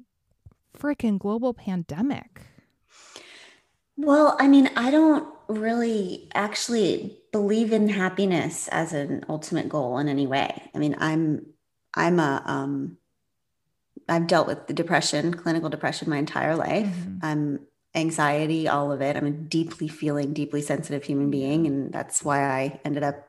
freaking 0.79 1.19
global 1.19 1.55
pandemic? 1.55 2.43
Well, 3.97 4.37
I 4.41 4.49
mean, 4.49 4.71
I 4.77 4.91
don't 4.91 5.29
really 5.49 6.29
actually 6.35 7.19
believe 7.33 7.73
in 7.73 7.89
happiness 7.89 8.69
as 8.69 8.93
an 8.93 9.25
ultimate 9.29 9.69
goal 9.69 9.99
in 9.99 10.09
any 10.09 10.27
way. 10.27 10.71
I 10.75 10.79
mean, 10.79 10.97
I'm 10.99 11.47
I'm 11.95 12.19
a 12.19 12.43
um 12.45 12.99
I've 14.09 14.27
dealt 14.27 14.47
with 14.47 14.67
the 14.67 14.75
depression, 14.75 15.35
clinical 15.35 15.71
depression, 15.71 16.11
my 16.11 16.19
entire 16.19 16.57
life. 16.57 16.87
Mm-hmm. 16.87 17.19
I'm 17.23 17.61
anxiety, 17.95 18.69
all 18.69 18.93
of 18.93 19.01
it. 19.01 19.17
I'm 19.17 19.27
a 19.27 19.31
deeply 19.31 19.89
feeling, 19.89 20.33
deeply 20.35 20.61
sensitive 20.61 21.05
human 21.05 21.31
being, 21.31 21.67
and 21.67 21.93
that's 21.93 22.23
why 22.25 22.43
I 22.43 22.81
ended 22.85 23.03
up 23.03 23.29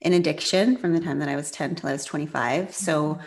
in 0.00 0.12
addiction 0.12 0.76
from 0.76 0.92
the 0.92 1.00
time 1.00 1.18
that 1.18 1.28
I 1.28 1.36
was 1.36 1.50
10 1.50 1.74
till 1.74 1.88
I 1.88 1.92
was 1.92 2.04
25. 2.04 2.74
So 2.74 3.14
Mm-hmm. 3.14 3.20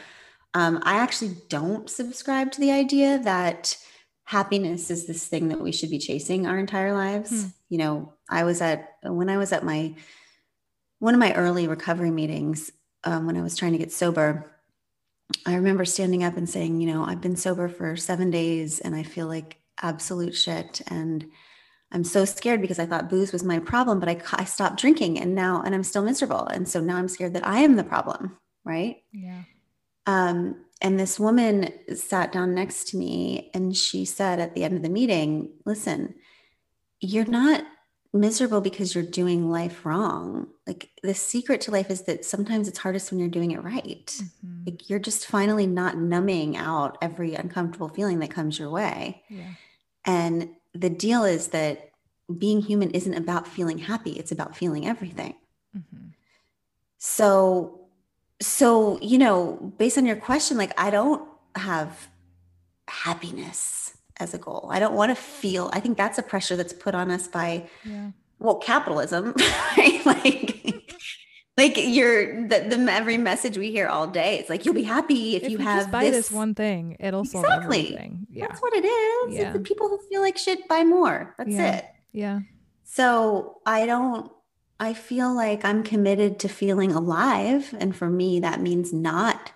um, 0.54 0.80
I 0.84 0.96
actually 0.96 1.36
don't 1.50 1.90
subscribe 1.90 2.52
to 2.54 2.62
the 2.62 2.72
idea 2.72 3.20
that 3.20 3.78
happiness 4.30 4.92
is 4.92 5.08
this 5.08 5.26
thing 5.26 5.48
that 5.48 5.60
we 5.60 5.72
should 5.72 5.90
be 5.90 5.98
chasing 5.98 6.46
our 6.46 6.60
entire 6.60 6.94
lives. 6.94 7.32
Hmm. 7.32 7.48
You 7.70 7.78
know, 7.80 8.14
I 8.30 8.44
was 8.44 8.62
at 8.62 8.94
when 9.02 9.28
I 9.28 9.38
was 9.38 9.52
at 9.52 9.66
my 9.66 9.96
one 11.00 11.16
of 11.16 11.20
my 11.20 11.34
early 11.34 11.68
recovery 11.68 12.12
meetings 12.12 12.72
um, 13.06 13.26
when 13.26 13.36
I 13.38 13.42
was 13.42 13.56
trying 13.56 13.72
to 13.72 13.80
get 13.80 13.92
sober. 13.92 14.52
I 15.48 15.56
remember 15.56 15.84
standing 15.84 16.24
up 16.24 16.38
and 16.38 16.48
saying, 16.48 16.80
you 16.80 16.94
know, 16.94 17.04
I've 17.04 17.22
been 17.22 17.36
sober 17.36 17.68
for 17.70 17.96
seven 17.96 18.30
days 18.30 18.80
and 18.80 18.96
I 18.96 19.02
feel 19.02 19.26
like 19.26 19.58
absolute 19.82 20.36
shit. 20.36 20.82
And 20.90 21.26
I'm 21.92 22.04
so 22.04 22.24
scared 22.24 22.62
because 22.62 22.78
I 22.78 22.86
thought 22.86 23.10
booze 23.10 23.34
was 23.34 23.44
my 23.44 23.58
problem, 23.58 24.00
but 24.00 24.10
I, 24.10 24.22
I 24.34 24.46
stopped 24.46 24.80
drinking 24.80 25.20
and 25.20 25.34
now, 25.34 25.64
and 25.66 25.74
I'm 25.74 25.84
still 25.84 26.04
miserable. 26.04 26.46
And 26.46 26.70
so 26.70 26.80
now 26.80 26.98
I'm 26.98 27.08
scared 27.08 27.34
that 27.34 27.48
I 27.48 27.62
am 27.62 27.78
the 27.78 27.84
problem. 27.84 28.38
Right. 28.64 28.98
Yeah. 29.12 29.42
Um, 30.06 30.66
and 30.82 31.00
this 31.00 31.20
woman 31.20 31.72
sat 31.96 32.32
down 32.32 32.54
next 32.56 32.90
to 32.90 32.98
me 32.98 33.50
and 33.54 33.76
she 33.76 34.06
said 34.06 34.40
at 34.40 34.56
the 34.56 34.64
end 34.64 34.76
of 34.76 34.82
the 34.84 34.90
meeting, 34.90 35.52
listen, 35.66 36.16
you're 37.02 37.26
not 37.26 37.64
miserable 38.14 38.62
because 38.62 38.96
you're 38.96 39.04
doing 39.04 39.52
life 39.52 39.86
wrong. 39.86 40.48
Like 40.66 40.90
the 41.04 41.14
secret 41.14 41.62
to 41.62 41.72
life 41.72 41.92
is 41.92 42.04
that 42.04 42.26
sometimes 42.26 42.68
it's 42.68 42.80
hardest 42.80 43.12
when 43.12 43.20
you're 43.20 43.30
doing 43.30 43.52
it 43.52 43.64
right. 43.64 44.08
Mhm. 44.08 44.66
Like 44.66 44.90
you're 44.90 45.00
just 45.00 45.28
finally 45.28 45.68
not 45.68 45.98
numbing 45.98 46.58
out 46.58 46.98
every 47.02 47.36
uncomfortable 47.36 47.90
feeling 47.90 48.20
that 48.20 48.32
comes 48.32 48.58
your 48.58 48.70
way. 48.70 49.24
Yeah. 49.30 49.54
And 50.06 50.50
the 50.74 50.90
deal 50.90 51.24
is 51.24 51.50
that 51.50 51.92
being 52.38 52.62
human 52.62 52.92
isn't 52.92 53.14
about 53.14 53.48
feeling 53.48 53.78
happy, 53.80 54.12
it's 54.12 54.32
about 54.32 54.56
feeling 54.56 54.88
everything. 54.88 55.36
Mhm. 55.76 56.14
So, 56.98 57.79
so, 58.42 59.00
you 59.02 59.18
know, 59.18 59.74
based 59.78 59.98
on 59.98 60.06
your 60.06 60.16
question, 60.16 60.58
like 60.58 60.74
I 60.80 60.90
don't 60.90 61.28
have 61.56 62.08
happiness 62.88 63.98
as 64.20 64.34
a 64.34 64.38
goal. 64.38 64.70
I 64.72 64.80
don't 64.80 64.94
want 64.96 65.12
to 65.12 65.16
feel, 65.16 65.70
I 65.74 65.80
think 65.80 65.98
that's 65.98 66.18
a 66.18 66.24
pressure 66.24 66.56
that's 66.56 66.74
put 66.74 66.96
on 66.96 67.12
us 67.12 67.28
by, 67.28 67.68
Yeah. 67.86 68.12
well, 68.40 68.56
capitalism, 68.56 69.34
right? 69.78 70.02
Like, 70.06 70.56
like 71.58 71.74
you're 71.78 72.48
the, 72.48 72.60
the 72.70 72.88
every 72.92 73.18
message 73.18 73.58
we 73.58 73.72
hear 73.72 73.88
all 73.88 74.08
day. 74.08 74.40
It's 74.40 74.50
like 74.50 74.66
you'll 74.66 74.74
be 74.74 74.84
happy 74.84 75.36
if, 75.36 75.44
If 75.44 75.52
you 75.52 75.58
you 75.58 75.64
have 75.66 75.92
buy 75.92 76.06
this, 76.06 76.28
this 76.30 76.32
one 76.32 76.56
thing, 76.56 76.96
it'll 77.00 77.26
solve 77.26 77.44
Exactly. 77.46 77.80
everything. 77.88 78.28
Yeah. 78.32 78.48
That's 78.48 78.62
what 78.62 78.74
it 78.74 78.86
is. 78.86 79.36
Yeah. 79.36 79.42
It's 79.50 79.54
the 79.54 79.60
people 79.64 79.90
who 79.90 80.00
feel 80.10 80.22
like 80.22 80.38
shit 80.38 80.68
buy 80.68 80.84
more. 80.84 81.36
That's 81.38 81.50
Yeah. 81.52 81.76
it. 81.78 81.86
Yeah. 82.14 82.40
So 82.86 83.60
I 83.66 83.86
don't, 83.86 84.32
I 84.80 84.94
feel 84.94 85.36
like 85.36 85.66
I'm 85.66 85.84
committed 85.84 86.40
to 86.40 86.48
feeling 86.48 86.92
alive. 86.92 87.76
And 87.80 87.96
for 87.96 88.10
me, 88.10 88.40
that 88.40 88.62
means 88.62 88.94
not, 88.94 89.52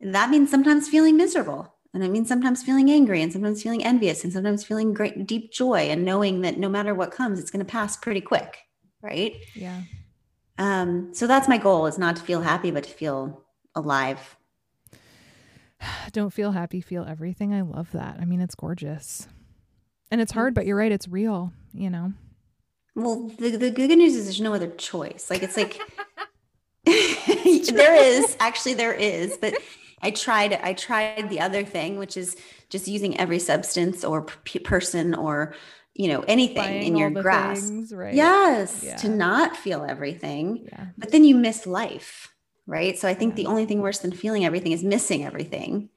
that 0.00 0.30
means 0.30 0.50
sometimes 0.50 0.88
feeling 0.88 1.16
miserable. 1.16 1.74
And 1.92 2.02
it 2.02 2.10
means 2.10 2.28
sometimes 2.28 2.62
feeling 2.62 2.90
angry 2.90 3.22
and 3.22 3.32
sometimes 3.32 3.62
feeling 3.62 3.84
envious 3.84 4.24
and 4.24 4.32
sometimes 4.32 4.64
feeling 4.64 4.94
great, 4.94 5.26
deep 5.26 5.52
joy 5.52 5.88
and 5.90 6.04
knowing 6.04 6.40
that 6.40 6.58
no 6.58 6.68
matter 6.68 6.94
what 6.94 7.12
comes, 7.12 7.38
it's 7.38 7.50
going 7.50 7.64
to 7.64 7.70
pass 7.70 7.96
pretty 7.96 8.20
quick. 8.20 8.58
Right. 9.00 9.36
Yeah. 9.54 9.82
Um, 10.58 11.14
so 11.14 11.26
that's 11.26 11.48
my 11.48 11.58
goal 11.58 11.86
is 11.86 11.98
not 11.98 12.16
to 12.16 12.22
feel 12.22 12.40
happy, 12.40 12.70
but 12.70 12.84
to 12.84 12.90
feel 12.90 13.44
alive. 13.74 14.36
Don't 16.12 16.32
feel 16.32 16.52
happy, 16.52 16.80
feel 16.80 17.04
everything. 17.04 17.52
I 17.52 17.60
love 17.60 17.92
that. 17.92 18.18
I 18.20 18.24
mean, 18.24 18.40
it's 18.40 18.54
gorgeous. 18.54 19.28
And 20.10 20.20
it's 20.20 20.32
hard, 20.32 20.54
but 20.54 20.66
you're 20.66 20.76
right. 20.76 20.92
It's 20.92 21.08
real, 21.08 21.52
you 21.72 21.90
know? 21.90 22.12
Well, 22.94 23.28
the, 23.38 23.56
the 23.56 23.70
good 23.70 23.90
news 23.96 24.14
is 24.14 24.24
there's 24.24 24.40
no 24.40 24.54
other 24.54 24.68
choice. 24.70 25.28
Like 25.30 25.42
it's 25.42 25.56
like 25.56 25.80
there 26.84 27.94
is 27.94 28.36
actually 28.40 28.74
there 28.74 28.92
is, 28.94 29.36
but 29.40 29.54
I 30.02 30.10
tried 30.10 30.52
I 30.54 30.74
tried 30.74 31.28
the 31.30 31.40
other 31.40 31.64
thing, 31.64 31.98
which 31.98 32.16
is 32.16 32.36
just 32.68 32.86
using 32.88 33.18
every 33.18 33.38
substance 33.38 34.04
or 34.04 34.22
p- 34.44 34.58
person 34.58 35.14
or 35.14 35.54
you 35.94 36.08
know 36.08 36.20
anything 36.28 36.56
Buying 36.56 36.82
in 36.82 36.96
your 36.96 37.10
grasp. 37.10 37.68
things, 37.68 37.92
right? 37.92 38.14
Yes, 38.14 38.82
Yeah. 38.84 38.96
to 38.96 39.08
not 39.08 39.56
feel 39.56 39.84
everything, 39.88 40.66
Yeah. 40.70 40.86
but 40.98 41.10
then 41.10 41.24
you 41.24 41.36
miss 41.36 41.66
life, 41.66 42.32
right? 42.66 42.98
So 42.98 43.08
I 43.08 43.14
think 43.14 43.34
the 43.34 43.46
only 43.46 43.64
thing 43.64 43.80
worse 43.80 43.98
than 43.98 44.12
feeling 44.12 44.44
everything 44.44 44.72
is 44.72 44.84
missing 44.84 45.24
everything. 45.24 45.88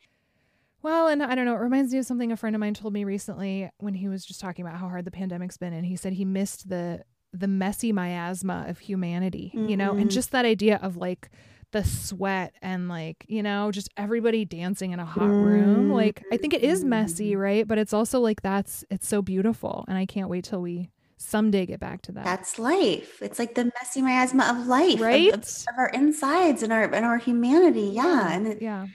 Well, 0.88 1.10
and 1.10 1.21
I 1.21 1.36
don't 1.36 1.43
know, 1.45 1.56
it 1.56 1.60
reminds 1.60 1.91
me 1.91 2.00
of 2.00 2.06
something 2.06 2.32
a 2.32 2.38
friend 2.38 2.56
of 2.56 2.62
mine 2.62 2.73
told 2.73 2.93
me 2.93 3.04
recently 3.04 3.69
when 3.80 3.93
he 3.93 4.08
was 4.08 4.23
just 4.26 4.39
talking 4.39 4.65
about 4.65 4.80
how 4.80 4.88
hard 4.88 5.04
the 5.04 5.12
pandemic's 5.12 5.58
been 5.58 5.73
and 5.73 5.86
he 5.86 5.97
said 5.97 6.13
he 6.13 6.23
missed 6.23 6.69
the 6.69 7.04
the 7.34 7.47
messy 7.47 7.91
miasma 7.91 8.65
of 8.69 8.80
humanity, 8.80 9.52
you 9.54 9.76
know, 9.76 9.91
and 9.91 10.10
Mhm. 10.10 10.13
just 10.13 10.32
that 10.32 10.45
idea 10.45 10.80
of 10.82 10.95
like 10.95 11.30
the 11.73 11.84
sweat 11.84 12.54
and 12.62 12.88
like, 12.88 13.26
you 13.28 13.43
know, 13.43 13.69
just 13.69 13.89
everybody 13.97 14.45
dancing 14.45 14.91
in 14.93 15.00
a 15.02 15.06
hot 15.06 15.30
room. 15.30 15.91
Like 15.91 16.23
I 16.32 16.38
think 16.38 16.54
it 16.54 16.63
is 16.63 16.86
messy, 16.86 17.36
right? 17.36 17.67
But 17.67 17.78
it's 17.80 17.91
also 17.91 18.21
like 18.21 18.41
that's 18.41 18.86
it's 18.89 19.08
so 19.10 19.21
beautiful 19.21 19.84
and 19.89 19.97
I 19.97 20.06
can't 20.06 20.30
wait 20.30 20.45
till 20.45 20.62
we 20.62 20.89
someday 21.17 21.65
get 21.65 21.82
back 21.82 22.02
to 22.04 22.13
that. 22.13 22.23
That's 22.23 22.58
life. 22.58 23.21
It's 23.21 23.39
like 23.39 23.56
the 23.56 23.65
messy 23.65 24.02
miasma 24.02 24.45
of 24.45 24.65
life, 24.67 24.95
of- 24.95 25.02
Right? 25.02 25.34
Of, 25.34 25.41
of 25.41 25.76
our 25.78 25.89
insides 25.89 26.63
and 26.63 26.71
our 26.71 26.84
and 26.86 27.04
our 27.06 27.17
humanity. 27.17 27.89
Yeah, 27.93 28.32
and 28.32 28.47
it, 28.47 28.62
yeah. 28.62 28.88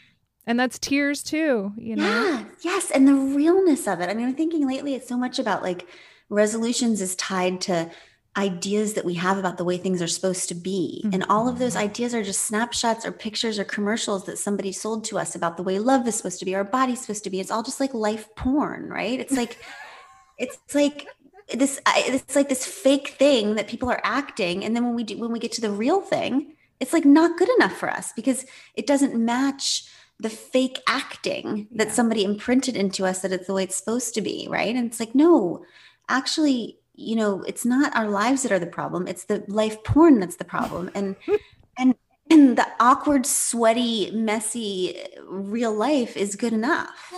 And 0.47 0.59
that's 0.59 0.79
tears 0.79 1.23
too, 1.23 1.73
you 1.77 1.97
know. 1.97 2.05
Yeah, 2.05 2.45
yes, 2.63 2.91
and 2.91 3.07
the 3.07 3.15
realness 3.15 3.87
of 3.87 4.01
it. 4.01 4.09
I 4.09 4.15
mean, 4.15 4.27
I'm 4.27 4.35
thinking 4.35 4.67
lately 4.67 4.95
it's 4.95 5.09
so 5.09 5.17
much 5.17 5.39
about 5.39 5.63
like 5.63 5.87
resolutions 6.29 7.01
is 7.01 7.15
tied 7.17 7.61
to 7.63 7.91
ideas 8.37 8.95
that 8.95 9.05
we 9.05 9.15
have 9.15 9.37
about 9.37 9.59
the 9.59 9.65
way 9.65 9.77
things 9.77 10.01
are 10.01 10.09
supposed 10.09 10.49
to 10.49 10.55
be. 10.55 11.03
Mm-hmm. 11.05 11.15
And 11.15 11.25
all 11.29 11.49
of 11.49 11.59
those 11.59 11.77
ideas 11.77 12.15
are 12.15 12.23
just 12.23 12.47
snapshots 12.47 13.05
or 13.05 13.13
pictures 13.13 13.59
or 13.59 13.65
commercials 13.65 14.25
that 14.25 14.39
somebody 14.39 14.73
sold 14.73 15.05
to 15.07 15.19
us 15.19 15.35
about 15.35 15.57
the 15.57 15.63
way 15.63 15.79
love 15.79 16.09
is 16.09 16.17
supposed 16.17 16.39
to 16.39 16.45
be, 16.45 16.55
our 16.55 16.65
body's 16.65 17.03
supposed 17.03 17.25
to 17.25 17.31
be. 17.31 17.41
It's 17.41 17.51
all 17.51 17.63
just 17.63 17.81
like 17.81 17.93
life 17.93 18.35
porn, 18.35 18.89
right? 18.89 19.21
It's 19.21 19.37
like 19.37 19.59
it's 20.39 20.59
like 20.75 21.07
this 21.53 21.81
it's 21.87 22.35
like 22.35 22.49
this 22.49 22.65
fake 22.65 23.09
thing 23.19 23.57
that 23.57 23.69
people 23.69 23.91
are 23.91 24.01
acting 24.03 24.65
and 24.65 24.75
then 24.75 24.85
when 24.85 24.95
we 24.95 25.05
do 25.05 25.19
when 25.19 25.33
we 25.33 25.39
get 25.39 25.53
to 25.53 25.61
the 25.61 25.71
real 25.71 26.01
thing, 26.01 26.55
it's 26.81 26.95
like 26.95 27.05
not 27.05 27.39
good 27.39 27.51
enough 27.59 27.77
for 27.77 27.91
us 27.91 28.13
because 28.15 28.47
it 28.75 28.87
doesn't 28.87 29.15
match 29.15 29.85
the 30.23 30.31
fake 30.31 30.81
acting 30.87 31.67
that 31.73 31.91
somebody 31.91 32.25
imprinted 32.25 32.77
into 32.77 33.05
us 33.05 33.21
that 33.21 33.33
it's 33.33 33.49
the 33.49 33.55
way 33.55 33.65
it's 33.65 33.75
supposed 33.75 34.15
to 34.15 34.21
be, 34.21 34.47
right? 34.49 34.75
And 34.75 34.87
it's 34.87 35.01
like, 35.01 35.17
no, 35.17 35.65
actually, 36.09 36.79
you 36.95 37.17
know, 37.17 37.43
it's 37.43 37.65
not 37.65 37.95
our 37.97 38.09
lives 38.09 38.45
that 38.45 38.53
are 38.53 38.61
the 38.61 38.67
problem. 38.67 39.09
It's 39.09 39.25
the 39.25 39.45
life 39.49 39.83
porn 39.83 40.21
that's 40.21 40.37
the 40.37 40.45
problem. 40.45 40.91
And 40.95 41.17
and 41.79 41.97
and 42.31 42.57
the 42.57 42.67
awkward, 42.79 43.27
sweaty, 43.27 44.13
messy 44.13 45.05
real 45.27 45.75
life 45.75 46.17
is 46.17 46.37
good 46.37 46.53
enough. 46.53 47.13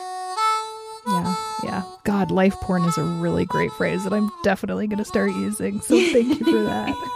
Yeah, 1.07 1.37
yeah. 1.63 1.83
God, 2.05 2.31
life 2.31 2.55
porn 2.63 2.85
is 2.85 2.97
a 2.97 3.03
really 3.03 3.45
great 3.45 3.71
phrase 3.73 4.03
that 4.05 4.15
I'm 4.15 4.31
definitely 4.43 4.87
going 4.87 4.99
to 4.99 5.05
start 5.05 5.33
using. 5.33 5.83
So 5.83 6.01
thank 6.11 6.41
you 6.41 6.47
for 6.47 6.63
that. 6.63 7.11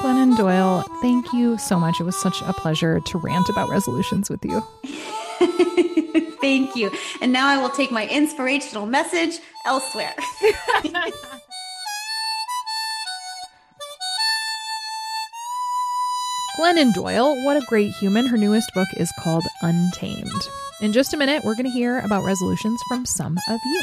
Glennon 0.00 0.34
Doyle, 0.36 0.82
thank 1.02 1.30
you 1.34 1.58
so 1.58 1.78
much. 1.78 2.00
It 2.00 2.04
was 2.04 2.16
such 2.16 2.40
a 2.42 2.54
pleasure 2.54 3.00
to 3.00 3.18
rant 3.18 3.50
about 3.50 3.68
resolutions 3.68 4.30
with 4.30 4.42
you. 4.44 4.62
Thank 6.40 6.74
you. 6.74 6.90
And 7.20 7.34
now 7.34 7.46
I 7.48 7.58
will 7.58 7.68
take 7.68 7.90
my 7.90 8.08
inspirational 8.08 8.86
message 8.86 9.40
elsewhere. 9.66 10.14
Glennon 16.58 16.94
Doyle, 16.94 17.36
what 17.44 17.56
a 17.58 17.66
great 17.68 17.92
human. 18.00 18.26
Her 18.26 18.36
newest 18.38 18.72
book 18.74 18.88
is 18.96 19.12
called 19.18 19.44
Untamed. 19.62 20.48
In 20.80 20.92
just 20.94 21.12
a 21.12 21.18
minute, 21.18 21.44
we're 21.44 21.54
going 21.54 21.66
to 21.66 21.70
hear 21.70 21.98
about 22.00 22.24
resolutions 22.24 22.82
from 22.88 23.04
some 23.04 23.38
of 23.48 23.60
you. 23.64 23.82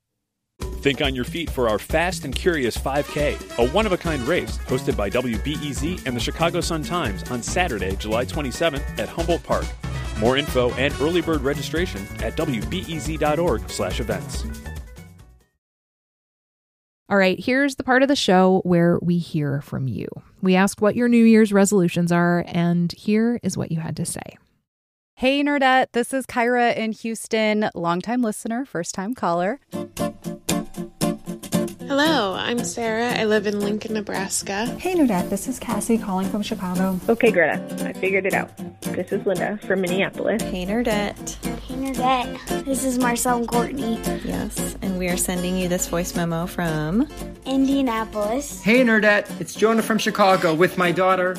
Think 0.81 1.01
on 1.01 1.13
your 1.13 1.25
feet 1.25 1.49
for 1.49 1.69
our 1.69 1.77
Fast 1.77 2.25
and 2.25 2.35
Curious 2.35 2.77
5K, 2.77 3.59
a 3.59 3.69
one 3.71 3.85
of 3.85 3.91
a 3.91 3.97
kind 3.97 4.23
race 4.23 4.57
hosted 4.59 4.97
by 4.97 5.09
WBEZ 5.09 6.07
and 6.07 6.15
the 6.15 6.19
Chicago 6.19 6.61
Sun-Times 6.61 7.29
on 7.29 7.43
Saturday, 7.43 7.95
July 7.95 8.25
27th 8.25 8.97
at 8.97 9.09
Humboldt 9.09 9.43
Park. 9.43 9.65
More 10.19 10.37
info 10.37 10.71
and 10.73 10.93
early 11.01 11.21
bird 11.21 11.41
registration 11.41 12.01
at 12.23 12.35
wbez.org/events. 12.35 14.45
All 17.09 17.17
right, 17.17 17.37
here's 17.37 17.75
the 17.75 17.83
part 17.83 18.03
of 18.03 18.07
the 18.07 18.15
show 18.15 18.61
where 18.63 18.97
we 19.01 19.17
hear 19.17 19.59
from 19.59 19.89
you. 19.89 20.07
We 20.41 20.55
asked 20.55 20.79
what 20.79 20.95
your 20.95 21.09
New 21.09 21.25
Year's 21.25 21.51
resolutions 21.51 22.09
are, 22.09 22.45
and 22.47 22.89
here 22.93 23.37
is 23.43 23.57
what 23.57 23.69
you 23.69 23.81
had 23.81 23.97
to 23.97 24.05
say. 24.05 24.37
Hey, 25.21 25.43
Nerdette, 25.43 25.91
this 25.91 26.15
is 26.15 26.25
Kyra 26.25 26.75
in 26.75 26.93
Houston, 26.93 27.69
longtime 27.75 28.23
listener, 28.23 28.65
first 28.65 28.95
time 28.95 29.13
caller. 29.13 29.59
Hello, 31.81 32.33
I'm 32.33 32.63
Sarah. 32.63 33.11
I 33.11 33.25
live 33.25 33.45
in 33.45 33.59
Lincoln, 33.59 33.93
Nebraska. 33.93 34.65
Hey, 34.79 34.95
Nerdette, 34.95 35.29
this 35.29 35.47
is 35.47 35.59
Cassie 35.59 35.99
calling 35.99 36.27
from 36.27 36.41
Chicago. 36.41 36.99
Okay, 37.07 37.29
Greta, 37.29 37.63
I 37.85 37.93
figured 37.93 38.25
it 38.25 38.33
out. 38.33 38.49
This 38.81 39.11
is 39.11 39.23
Linda 39.23 39.59
from 39.67 39.81
Minneapolis. 39.81 40.41
Hey, 40.41 40.65
Nerdette. 40.65 41.35
Hey, 41.65 41.75
Nerdette. 41.75 42.65
This 42.65 42.83
is 42.83 42.97
Marcel 42.97 43.37
and 43.37 43.47
Courtney. 43.47 43.99
Yes, 44.25 44.75
and 44.81 44.97
we 44.97 45.07
are 45.07 45.17
sending 45.17 45.55
you 45.55 45.67
this 45.67 45.87
voice 45.87 46.15
memo 46.15 46.47
from 46.47 47.07
Indianapolis. 47.45 48.59
Hey, 48.63 48.83
Nerdette. 48.83 49.39
It's 49.39 49.53
Jonah 49.53 49.83
from 49.83 49.99
Chicago 49.99 50.55
with 50.55 50.79
my 50.79 50.91
daughter. 50.91 51.35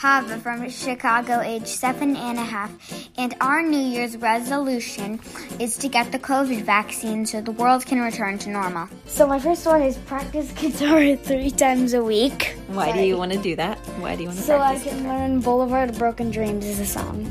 Hava 0.00 0.38
from 0.38 0.66
Chicago, 0.70 1.40
age 1.40 1.66
seven 1.66 2.16
and 2.16 2.38
a 2.38 2.42
half, 2.42 2.72
and 3.18 3.34
our 3.38 3.60
New 3.60 3.76
Year's 3.76 4.16
resolution 4.16 5.20
is 5.58 5.76
to 5.76 5.88
get 5.88 6.10
the 6.10 6.18
COVID 6.18 6.62
vaccine 6.62 7.26
so 7.26 7.42
the 7.42 7.52
world 7.52 7.84
can 7.84 8.00
return 8.00 8.38
to 8.38 8.48
normal. 8.48 8.88
So 9.04 9.26
my 9.26 9.38
first 9.38 9.66
one 9.66 9.82
is 9.82 9.98
practice 9.98 10.50
guitar 10.52 11.16
three 11.22 11.50
times 11.50 11.92
a 11.92 12.02
week. 12.02 12.56
Why 12.68 12.86
Sorry. 12.92 13.02
do 13.02 13.08
you 13.08 13.18
want 13.18 13.32
to 13.32 13.42
do 13.42 13.54
that? 13.56 13.76
Why 14.00 14.16
do 14.16 14.22
you 14.22 14.28
want 14.28 14.38
to 14.38 14.44
so 14.46 14.56
practice? 14.56 14.84
So 14.84 14.88
I 14.88 14.92
can 14.94 15.02
guitar? 15.02 15.18
learn 15.18 15.40
Boulevard 15.40 15.90
of 15.90 15.98
Broken 15.98 16.30
Dreams 16.30 16.64
as 16.64 16.80
a 16.80 16.86
song. 16.86 17.26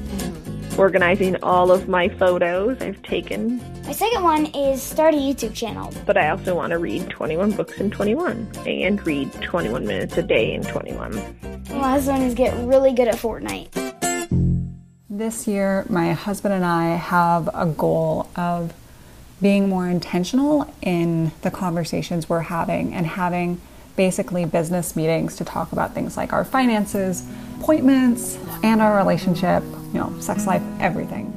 Organizing 0.77 1.35
all 1.43 1.71
of 1.71 1.87
my 1.89 2.09
photos 2.09 2.81
I've 2.81 3.01
taken. 3.03 3.57
My 3.83 3.91
second 3.91 4.23
one 4.23 4.45
is 4.47 4.81
start 4.81 5.13
a 5.13 5.17
YouTube 5.17 5.53
channel. 5.53 5.93
But 6.05 6.17
I 6.17 6.29
also 6.29 6.55
want 6.55 6.71
to 6.71 6.77
read 6.77 7.09
21 7.09 7.51
books 7.51 7.79
in 7.79 7.91
21 7.91 8.49
and 8.65 9.05
read 9.05 9.31
21 9.41 9.85
minutes 9.85 10.17
a 10.17 10.23
day 10.23 10.53
in 10.53 10.63
21. 10.63 11.11
The 11.11 11.75
last 11.75 12.07
one 12.07 12.21
is 12.21 12.33
get 12.33 12.53
really 12.65 12.93
good 12.93 13.07
at 13.07 13.15
Fortnite. 13.15 13.67
This 15.09 15.47
year, 15.47 15.85
my 15.89 16.13
husband 16.13 16.53
and 16.53 16.63
I 16.63 16.95
have 16.95 17.49
a 17.53 17.65
goal 17.65 18.29
of 18.35 18.73
being 19.41 19.69
more 19.69 19.87
intentional 19.87 20.73
in 20.81 21.31
the 21.41 21.51
conversations 21.51 22.29
we're 22.29 22.41
having 22.41 22.93
and 22.93 23.05
having 23.05 23.59
basically 23.95 24.45
business 24.45 24.95
meetings 24.95 25.35
to 25.35 25.43
talk 25.43 25.71
about 25.73 25.93
things 25.93 26.15
like 26.15 26.31
our 26.31 26.45
finances, 26.45 27.27
appointments, 27.59 28.37
and 28.63 28.81
our 28.81 28.95
relationship, 28.95 29.61
you 29.93 29.99
know, 29.99 30.13
sex 30.19 30.45
life, 30.45 30.63
everything. 30.79 31.33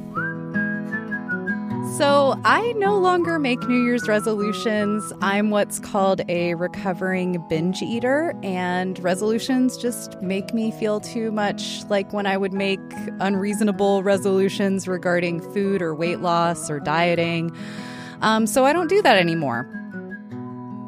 So, 1.97 2.39
I 2.43 2.73
no 2.77 2.97
longer 2.97 3.37
make 3.37 3.59
New 3.67 3.83
Year's 3.83 4.07
resolutions. 4.07 5.13
I'm 5.21 5.51
what's 5.51 5.79
called 5.79 6.21
a 6.27 6.55
recovering 6.55 7.45
binge 7.47 7.83
eater, 7.83 8.33
and 8.41 8.97
resolutions 9.03 9.77
just 9.77 10.19
make 10.19 10.55
me 10.55 10.71
feel 10.71 10.99
too 10.99 11.31
much 11.31 11.83
like 11.89 12.11
when 12.11 12.25
I 12.25 12.35
would 12.35 12.51
make 12.51 12.79
unreasonable 13.19 14.01
resolutions 14.01 14.87
regarding 14.87 15.39
food 15.53 15.83
or 15.83 15.93
weight 15.93 16.19
loss 16.19 16.67
or 16.67 16.79
dieting. 16.79 17.55
Um, 18.21 18.47
so, 18.47 18.65
I 18.65 18.73
don't 18.73 18.87
do 18.87 19.03
that 19.03 19.17
anymore. 19.17 19.69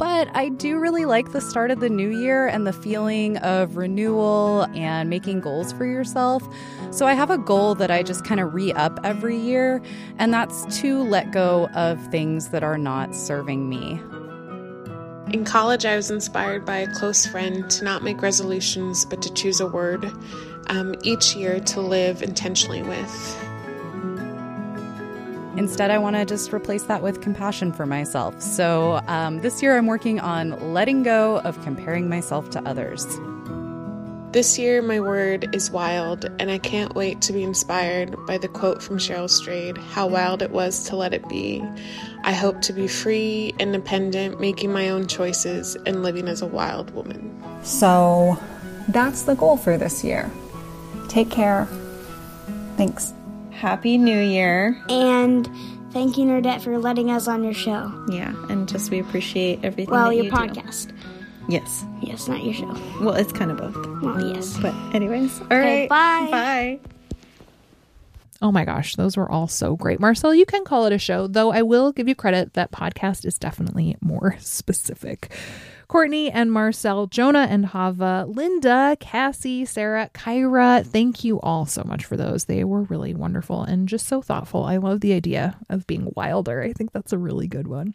But 0.06 0.30
I 0.36 0.50
do 0.50 0.78
really 0.78 1.06
like 1.06 1.32
the 1.32 1.42
start 1.42 1.72
of 1.72 1.80
the 1.80 1.90
new 1.90 2.16
year 2.22 2.46
and 2.46 2.68
the 2.68 2.72
feeling 2.72 3.38
of 3.38 3.76
renewal 3.76 4.68
and 4.76 5.10
making 5.10 5.40
goals 5.40 5.74
for 5.74 5.84
yourself. 5.84 6.48
So 6.92 7.08
I 7.08 7.14
have 7.14 7.32
a 7.32 7.40
goal 7.40 7.74
that 7.74 7.90
I 7.90 8.04
just 8.04 8.24
kind 8.24 8.40
of 8.40 8.54
re 8.54 8.72
up 8.74 9.00
every 9.04 9.36
year, 9.36 9.82
and 10.20 10.32
that's 10.32 10.80
to 10.82 11.02
let 11.02 11.32
go 11.32 11.70
of 11.70 12.00
things 12.12 12.50
that 12.50 12.62
are 12.62 12.78
not 12.78 13.16
serving 13.16 13.68
me. 13.68 14.00
In 15.34 15.44
college, 15.44 15.88
I 15.88 15.96
was 15.96 16.12
inspired 16.12 16.66
by 16.66 16.78
a 16.78 16.94
close 16.94 17.26
friend 17.26 17.68
to 17.72 17.84
not 17.84 18.04
make 18.04 18.22
resolutions, 18.22 19.06
but 19.06 19.24
to 19.24 19.34
choose 19.34 19.60
a 19.60 19.66
word 19.66 20.06
um, 20.68 20.94
each 21.02 21.36
year 21.36 21.60
to 21.62 21.82
live 21.82 22.22
intentionally 22.22 22.84
with. 22.84 23.55
Instead, 25.58 25.90
I 25.90 25.98
want 25.98 26.18
to 26.18 26.26
just 26.26 26.52
replace 26.52 26.84
that 26.84 27.02
with 27.02 27.22
compassion 27.22 27.72
for 27.72 27.86
myself. 27.86 28.42
So 28.42 29.02
um, 29.08 29.42
this 29.42 29.62
year, 29.64 29.78
I'm 29.78 29.88
working 29.88 30.20
on 30.20 30.74
letting 30.74 31.04
go 31.04 31.40
of 31.40 31.62
comparing 31.64 32.10
myself 32.10 32.50
to 32.52 32.68
others. 32.68 33.06
This 34.36 34.60
year, 34.60 34.82
my 34.82 35.00
word 35.00 35.56
is 35.56 35.72
wild, 35.72 36.26
and 36.40 36.52
I 36.52 36.58
can't 36.58 36.94
wait 36.94 37.22
to 37.22 37.32
be 37.32 37.42
inspired 37.42 38.18
by 38.26 38.38
the 38.38 38.50
quote 38.50 38.84
from 38.84 38.98
Cheryl 38.98 39.30
Strayed 39.30 39.78
How 39.78 40.08
wild 40.08 40.42
it 40.42 40.52
was 40.52 40.84
to 40.90 40.98
let 40.98 41.14
it 41.14 41.26
be. 41.30 41.64
I 42.26 42.34
hope 42.34 42.60
to 42.64 42.74
be 42.74 42.90
free, 42.90 43.56
independent, 43.58 44.42
making 44.42 44.74
my 44.74 44.90
own 44.90 45.08
choices, 45.08 45.78
and 45.86 46.04
living 46.04 46.28
as 46.28 46.42
a 46.42 46.48
wild 46.48 46.94
woman. 46.94 47.42
So 47.64 48.38
that's 48.90 49.22
the 49.22 49.36
goal 49.36 49.56
for 49.56 49.78
this 49.78 50.04
year. 50.04 50.30
Take 51.08 51.32
care. 51.32 51.66
Thanks. 52.76 53.15
Happy 53.56 53.98
New 53.98 54.20
Year. 54.20 54.82
And 54.90 55.50
thank 55.92 56.18
you, 56.18 56.26
Nerdette, 56.26 56.62
for 56.62 56.78
letting 56.78 57.10
us 57.10 57.28
on 57.28 57.44
your 57.44 57.54
show. 57.54 57.92
Yeah, 58.10 58.36
and 58.50 58.68
just 58.68 58.92
we 58.92 59.00
appreciate 59.00 59.64
everything. 59.64 59.94
Well, 59.94 60.12
your 60.12 60.26
you 60.26 60.32
podcast. 60.32 60.90
Do. 60.90 60.96
Yes. 61.48 61.86
Yes, 62.02 62.28
not 62.28 62.44
your 62.44 62.54
show. 62.54 62.76
Well, 63.00 63.14
it's 63.14 63.32
kind 63.32 63.52
of 63.52 63.58
both. 63.58 63.76
Well, 64.02 64.34
yes. 64.34 64.58
But, 64.58 64.74
anyways, 64.94 65.40
all 65.40 65.46
okay, 65.48 65.82
right. 65.82 65.90
Bye. 65.90 66.32
Bye. 66.32 66.80
Oh 68.42 68.52
my 68.52 68.66
gosh, 68.66 68.96
those 68.96 69.16
were 69.16 69.30
all 69.32 69.48
so 69.48 69.76
great. 69.76 70.00
Marcel, 70.00 70.36
you 70.36 70.46
can 70.46 70.66
call 70.66 70.86
it 70.86 70.94
a 70.94 71.00
show, 71.00 71.26
though 71.28 71.52
I 71.52 71.62
will 71.62 71.92
give 71.92 72.08
you 72.08 72.16
credit 72.16 72.54
that 72.54 72.72
podcast 72.72 73.26
is 73.26 73.38
definitely 73.38 73.96
more 74.02 74.36
specific. 74.40 75.32
Courtney 75.88 76.32
and 76.32 76.52
Marcel, 76.52 77.08
Jonah 77.08 77.48
and 77.50 77.68
Hava, 77.68 78.26
Linda, 78.28 78.98
Cassie, 79.00 79.66
Sarah, 79.66 80.10
Kyra, 80.14 80.86
thank 80.86 81.24
you 81.24 81.40
all 81.42 81.66
so 81.66 81.84
much 81.86 82.06
for 82.06 82.18
those. 82.18 82.46
They 82.46 82.64
were 82.64 82.84
really 82.84 83.14
wonderful 83.14 83.64
and 83.64 83.88
just 83.88 84.08
so 84.08 84.22
thoughtful. 84.22 84.64
I 84.64 84.78
love 84.78 85.02
the 85.02 85.14
idea 85.14 85.58
of 85.70 85.88
being 85.88 86.12
wilder. 86.16 86.62
I 86.62 86.74
think 86.74 86.92
that's 86.92 87.14
a 87.14 87.18
really 87.18 87.48
good 87.48 87.68
one. 87.68 87.94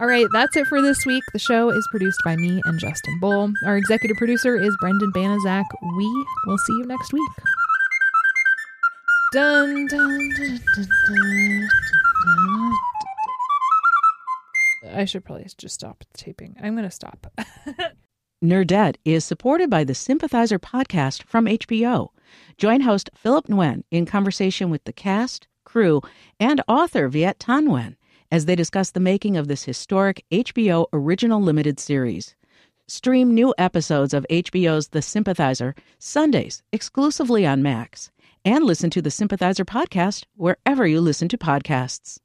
All 0.00 0.08
right, 0.08 0.26
that's 0.32 0.56
it 0.56 0.66
for 0.66 0.82
this 0.82 1.06
week. 1.06 1.22
The 1.32 1.38
show 1.38 1.70
is 1.70 1.86
produced 1.92 2.18
by 2.24 2.34
me 2.34 2.60
and 2.64 2.80
Justin 2.80 3.20
Bull. 3.20 3.52
Our 3.64 3.76
executive 3.76 4.16
producer 4.16 4.56
is 4.56 4.76
Brendan 4.80 5.12
Banaszak. 5.12 5.64
We 5.96 6.26
will 6.44 6.58
see 6.58 6.72
you 6.72 6.84
next 6.86 7.12
week. 7.12 7.30
Dun, 9.32 9.86
dun, 9.86 10.30
dun, 10.36 11.68
I 14.94 15.06
should 15.06 15.24
probably 15.24 15.46
just 15.56 15.74
stop 15.74 16.04
taping. 16.12 16.54
I'm 16.62 16.74
going 16.74 16.84
to 16.84 16.90
stop. 16.90 17.32
Nerdette 18.44 18.96
is 19.06 19.24
supported 19.24 19.70
by 19.70 19.84
the 19.84 19.94
Sympathizer 19.94 20.58
podcast 20.58 21.22
from 21.22 21.46
HBO. 21.46 22.08
Join 22.58 22.82
host 22.82 23.08
Philip 23.14 23.46
Nguyen 23.46 23.84
in 23.90 24.04
conversation 24.04 24.68
with 24.68 24.84
the 24.84 24.92
cast, 24.92 25.48
crew, 25.64 26.02
and 26.38 26.60
author 26.68 27.08
Viet 27.08 27.38
Thanh 27.38 27.68
Nguyen 27.68 27.96
as 28.30 28.44
they 28.44 28.54
discuss 28.54 28.90
the 28.90 29.00
making 29.00 29.38
of 29.38 29.48
this 29.48 29.64
historic 29.64 30.22
HBO 30.30 30.88
original 30.92 31.40
limited 31.40 31.80
series. 31.80 32.36
Stream 32.86 33.32
new 33.32 33.54
episodes 33.56 34.12
of 34.12 34.26
HBO's 34.28 34.88
The 34.88 35.00
Sympathizer 35.00 35.74
Sundays 35.98 36.62
exclusively 36.70 37.46
on 37.46 37.62
Max 37.62 38.10
and 38.44 38.64
listen 38.64 38.90
to 38.90 39.02
the 39.02 39.10
Sympathizer 39.10 39.64
podcast 39.64 40.24
wherever 40.36 40.86
you 40.86 41.00
listen 41.00 41.28
to 41.28 41.38
podcasts. 41.38 42.18